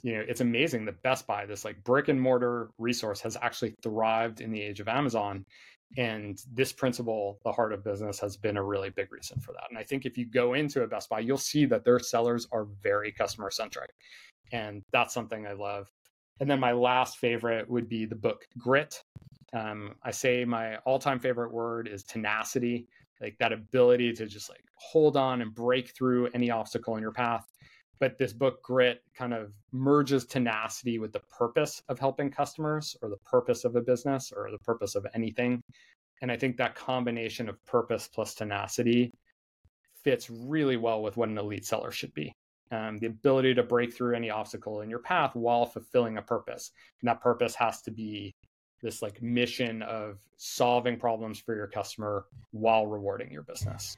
you 0.04 0.14
know, 0.14 0.24
it's 0.28 0.42
amazing 0.42 0.86
that 0.86 1.02
Best 1.04 1.28
Buy, 1.28 1.46
this 1.46 1.64
like 1.64 1.84
brick 1.84 2.08
and 2.08 2.20
mortar 2.20 2.72
resource, 2.80 3.22
has 3.22 3.38
actually 3.42 3.76
thrived 3.84 4.42
in 4.42 4.52
the 4.52 4.62
age 4.62 4.80
of 4.80 4.88
Amazon. 4.88 5.46
And 5.98 6.42
this 6.54 6.72
principle, 6.72 7.40
the 7.44 7.52
heart 7.52 7.74
of 7.74 7.84
business, 7.84 8.20
has 8.20 8.38
been 8.38 8.58
a 8.58 8.64
really 8.64 8.90
big 8.90 9.12
reason 9.12 9.40
for 9.42 9.52
that. 9.54 9.66
And 9.70 9.78
I 9.78 9.84
think 9.84 10.06
if 10.06 10.18
you 10.18 10.26
go 10.26 10.54
into 10.54 10.84
a 10.84 10.88
Best 10.88 11.10
Buy, 11.10 11.20
you'll 11.20 11.38
see 11.38 11.66
that 11.66 11.84
their 11.84 12.00
sellers 12.00 12.48
are 12.52 12.68
very 12.82 13.12
customer 13.12 13.52
centric 13.52 13.92
and 14.52 14.84
that's 14.92 15.14
something 15.14 15.48
I 15.48 15.54
love. 15.54 15.90
And 16.40 16.50
then 16.50 16.60
my 16.60 16.72
last 16.72 17.18
favorite 17.18 17.70
would 17.70 17.88
be 17.88 18.06
the 18.06 18.16
book 18.16 18.46
Grit. 18.58 19.04
Um, 19.54 19.96
I 20.04 20.12
say 20.12 20.46
my 20.46 20.78
all-time 20.78 21.20
favorite 21.20 21.52
word 21.52 21.88
is 21.88 22.04
tenacity, 22.04 22.88
like 23.20 23.38
that 23.40 23.54
ability 23.54 24.14
to 24.14 24.26
just 24.26 24.50
like 24.50 24.64
hold 24.76 25.18
on 25.18 25.42
and 25.42 25.54
break 25.54 25.96
through 25.96 26.30
any 26.34 26.50
obstacle 26.50 26.96
in 26.96 27.02
your 27.02 27.12
path. 27.12 27.46
But 28.02 28.18
this 28.18 28.34
book 28.34 28.62
Grit 28.62 29.02
kind 29.16 29.34
of 29.34 29.54
merges 29.72 30.26
tenacity 30.26 31.00
with 31.00 31.14
the 31.14 31.22
purpose 31.22 31.82
of 31.88 32.00
helping 32.00 32.30
customers 32.30 32.98
or 33.02 33.08
the 33.08 33.18
purpose 33.24 33.64
of 33.64 33.78
a 33.78 33.82
business 33.82 34.34
or 34.36 34.52
the 34.52 34.60
purpose 34.60 34.96
of 34.96 35.08
anything. 35.14 35.62
And 36.22 36.30
I 36.30 36.36
think 36.36 36.58
that 36.58 36.76
combination 36.76 37.48
of 37.48 37.64
purpose 37.66 38.10
plus 38.14 38.36
tenacity 38.36 39.14
fits 40.04 40.30
really 40.30 40.76
well 40.76 41.02
with 41.02 41.16
what 41.16 41.30
an 41.30 41.38
elite 41.38 41.66
seller 41.66 41.92
should 41.92 42.14
be 42.14 42.34
um, 42.72 42.98
the 42.98 43.08
ability 43.08 43.54
to 43.54 43.64
break 43.64 43.94
through 43.94 44.16
any 44.16 44.30
obstacle 44.30 44.82
in 44.82 44.90
your 44.90 45.00
path 45.00 45.36
while 45.36 45.66
fulfilling 45.66 46.18
a 46.18 46.22
purpose. 46.22 46.72
And 47.02 47.10
that 47.10 47.22
purpose 47.22 47.54
has 47.56 47.82
to 47.84 47.92
be 47.92 48.34
this 48.82 49.02
like 49.02 49.22
mission 49.22 49.82
of 49.84 50.20
solving 50.38 50.98
problems 50.98 51.40
for 51.40 51.56
your 51.56 51.68
customer 51.68 52.26
while 52.52 52.88
rewarding 52.88 53.32
your 53.32 53.44
business. 53.44 53.96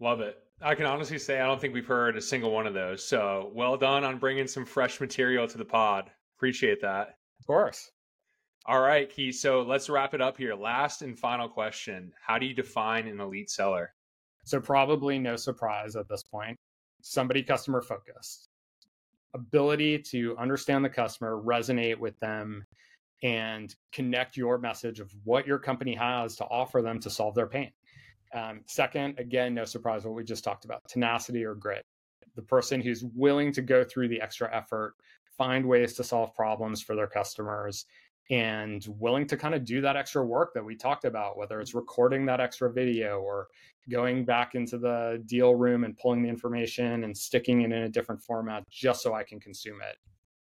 Love 0.00 0.20
it. 0.20 0.38
I 0.62 0.74
can 0.74 0.86
honestly 0.86 1.18
say 1.18 1.40
I 1.40 1.46
don't 1.46 1.60
think 1.60 1.74
we've 1.74 1.86
heard 1.86 2.16
a 2.16 2.20
single 2.20 2.52
one 2.52 2.66
of 2.66 2.74
those. 2.74 3.04
So 3.04 3.50
well 3.54 3.76
done 3.76 4.04
on 4.04 4.18
bringing 4.18 4.46
some 4.46 4.64
fresh 4.64 5.00
material 5.00 5.48
to 5.48 5.58
the 5.58 5.64
pod. 5.64 6.10
Appreciate 6.38 6.80
that. 6.82 7.16
Of 7.40 7.46
course. 7.46 7.90
All 8.66 8.80
right, 8.80 9.10
Keith. 9.10 9.34
So 9.36 9.62
let's 9.62 9.90
wrap 9.90 10.14
it 10.14 10.20
up 10.20 10.36
here. 10.36 10.54
Last 10.54 11.02
and 11.02 11.18
final 11.18 11.48
question 11.48 12.12
How 12.20 12.38
do 12.38 12.46
you 12.46 12.54
define 12.54 13.08
an 13.08 13.20
elite 13.20 13.50
seller? 13.50 13.92
So, 14.44 14.60
probably 14.60 15.18
no 15.18 15.36
surprise 15.36 15.94
at 15.94 16.08
this 16.08 16.22
point 16.22 16.58
somebody 17.02 17.42
customer 17.42 17.82
focused 17.82 18.48
ability 19.34 19.98
to 19.98 20.36
understand 20.38 20.84
the 20.84 20.88
customer 20.88 21.42
resonate 21.42 21.98
with 21.98 22.18
them 22.20 22.64
and 23.22 23.74
connect 23.92 24.36
your 24.36 24.58
message 24.58 25.00
of 25.00 25.12
what 25.24 25.46
your 25.46 25.58
company 25.58 25.94
has 25.94 26.36
to 26.36 26.44
offer 26.44 26.82
them 26.82 27.00
to 27.00 27.10
solve 27.10 27.34
their 27.34 27.46
pain 27.46 27.72
um, 28.34 28.60
second 28.66 29.18
again 29.18 29.54
no 29.54 29.64
surprise 29.64 30.04
what 30.04 30.14
we 30.14 30.24
just 30.24 30.44
talked 30.44 30.64
about 30.64 30.80
tenacity 30.88 31.44
or 31.44 31.54
grit 31.54 31.84
the 32.34 32.42
person 32.42 32.80
who's 32.80 33.04
willing 33.14 33.52
to 33.52 33.62
go 33.62 33.84
through 33.84 34.08
the 34.08 34.20
extra 34.20 34.54
effort 34.54 34.94
find 35.36 35.66
ways 35.66 35.94
to 35.94 36.04
solve 36.04 36.34
problems 36.34 36.82
for 36.82 36.94
their 36.94 37.06
customers 37.06 37.86
and 38.30 38.86
willing 38.98 39.26
to 39.26 39.36
kind 39.36 39.54
of 39.54 39.64
do 39.64 39.80
that 39.80 39.96
extra 39.96 40.24
work 40.24 40.54
that 40.54 40.64
we 40.64 40.76
talked 40.76 41.04
about, 41.04 41.36
whether 41.36 41.60
it's 41.60 41.74
recording 41.74 42.24
that 42.26 42.40
extra 42.40 42.72
video 42.72 43.20
or 43.20 43.48
going 43.90 44.24
back 44.24 44.54
into 44.54 44.78
the 44.78 45.22
deal 45.26 45.54
room 45.54 45.84
and 45.84 45.98
pulling 45.98 46.22
the 46.22 46.28
information 46.28 47.04
and 47.04 47.16
sticking 47.16 47.62
it 47.62 47.72
in 47.72 47.82
a 47.82 47.88
different 47.88 48.22
format 48.22 48.62
just 48.70 49.02
so 49.02 49.12
I 49.12 49.24
can 49.24 49.40
consume 49.40 49.80
it. 49.82 49.96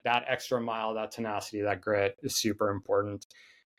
That 0.03 0.25
extra 0.27 0.59
mile, 0.59 0.93
that 0.95 1.11
tenacity, 1.11 1.61
that 1.61 1.81
grit 1.81 2.17
is 2.21 2.35
super 2.35 2.69
important. 2.69 3.25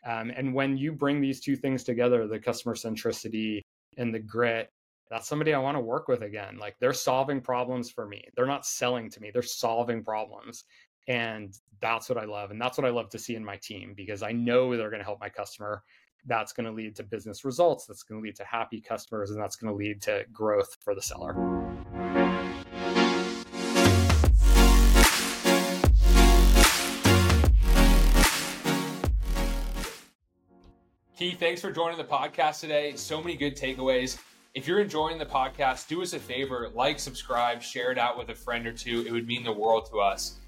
Um, 0.06 0.32
and 0.34 0.54
when 0.54 0.78
you 0.78 0.92
bring 0.92 1.20
these 1.20 1.40
two 1.40 1.56
things 1.56 1.84
together, 1.84 2.26
the 2.26 2.38
customer 2.38 2.74
centricity 2.74 3.60
and 3.96 4.14
the 4.14 4.18
grit, 4.18 4.72
that's 5.10 5.26
somebody 5.28 5.52
I 5.52 5.58
want 5.58 5.76
to 5.76 5.80
work 5.80 6.08
with 6.08 6.22
again. 6.22 6.56
Like 6.58 6.76
they're 6.78 6.92
solving 6.92 7.40
problems 7.40 7.90
for 7.90 8.06
me. 8.06 8.24
They're 8.34 8.46
not 8.46 8.64
selling 8.64 9.10
to 9.10 9.20
me, 9.20 9.30
they're 9.32 9.42
solving 9.42 10.04
problems. 10.04 10.64
And 11.08 11.52
that's 11.80 12.08
what 12.08 12.18
I 12.18 12.24
love. 12.24 12.50
And 12.50 12.60
that's 12.60 12.78
what 12.78 12.86
I 12.86 12.90
love 12.90 13.08
to 13.10 13.18
see 13.18 13.34
in 13.34 13.44
my 13.44 13.56
team 13.56 13.94
because 13.96 14.22
I 14.22 14.32
know 14.32 14.76
they're 14.76 14.90
going 14.90 15.00
to 15.00 15.04
help 15.04 15.20
my 15.20 15.28
customer. 15.28 15.82
That's 16.26 16.52
going 16.52 16.66
to 16.66 16.72
lead 16.72 16.94
to 16.96 17.02
business 17.02 17.44
results. 17.44 17.86
That's 17.86 18.02
going 18.02 18.20
to 18.20 18.24
lead 18.24 18.36
to 18.36 18.44
happy 18.44 18.80
customers. 18.80 19.30
And 19.30 19.40
that's 19.40 19.56
going 19.56 19.72
to 19.72 19.76
lead 19.76 20.02
to 20.02 20.24
growth 20.32 20.76
for 20.80 20.94
the 20.94 21.02
seller. 21.02 21.34
Keith, 31.20 31.38
thanks 31.38 31.60
for 31.60 31.70
joining 31.70 31.98
the 31.98 32.04
podcast 32.04 32.60
today. 32.60 32.96
So 32.96 33.20
many 33.20 33.36
good 33.36 33.54
takeaways. 33.54 34.18
If 34.54 34.66
you're 34.66 34.80
enjoying 34.80 35.18
the 35.18 35.26
podcast, 35.26 35.86
do 35.86 36.00
us 36.00 36.14
a 36.14 36.18
favor 36.18 36.70
like, 36.74 36.98
subscribe, 36.98 37.60
share 37.60 37.92
it 37.92 37.98
out 37.98 38.16
with 38.16 38.30
a 38.30 38.34
friend 38.34 38.66
or 38.66 38.72
two. 38.72 39.04
It 39.06 39.12
would 39.12 39.26
mean 39.26 39.44
the 39.44 39.52
world 39.52 39.86
to 39.90 40.00
us. 40.00 40.38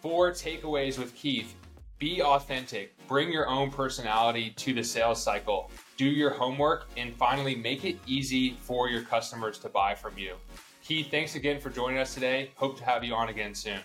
Four 0.00 0.30
takeaways 0.30 0.98
with 0.98 1.14
Keith 1.14 1.54
be 1.98 2.22
authentic, 2.22 2.96
bring 3.08 3.30
your 3.30 3.46
own 3.46 3.70
personality 3.70 4.54
to 4.56 4.72
the 4.72 4.82
sales 4.82 5.22
cycle, 5.22 5.70
do 5.98 6.06
your 6.06 6.30
homework, 6.30 6.88
and 6.96 7.14
finally 7.16 7.54
make 7.54 7.84
it 7.84 7.98
easy 8.06 8.56
for 8.62 8.88
your 8.88 9.02
customers 9.02 9.58
to 9.58 9.68
buy 9.68 9.94
from 9.94 10.16
you. 10.16 10.36
Keith, 10.82 11.10
thanks 11.10 11.34
again 11.34 11.60
for 11.60 11.68
joining 11.68 11.98
us 11.98 12.14
today. 12.14 12.52
Hope 12.56 12.78
to 12.78 12.86
have 12.86 13.04
you 13.04 13.12
on 13.12 13.28
again 13.28 13.54
soon. 13.54 13.80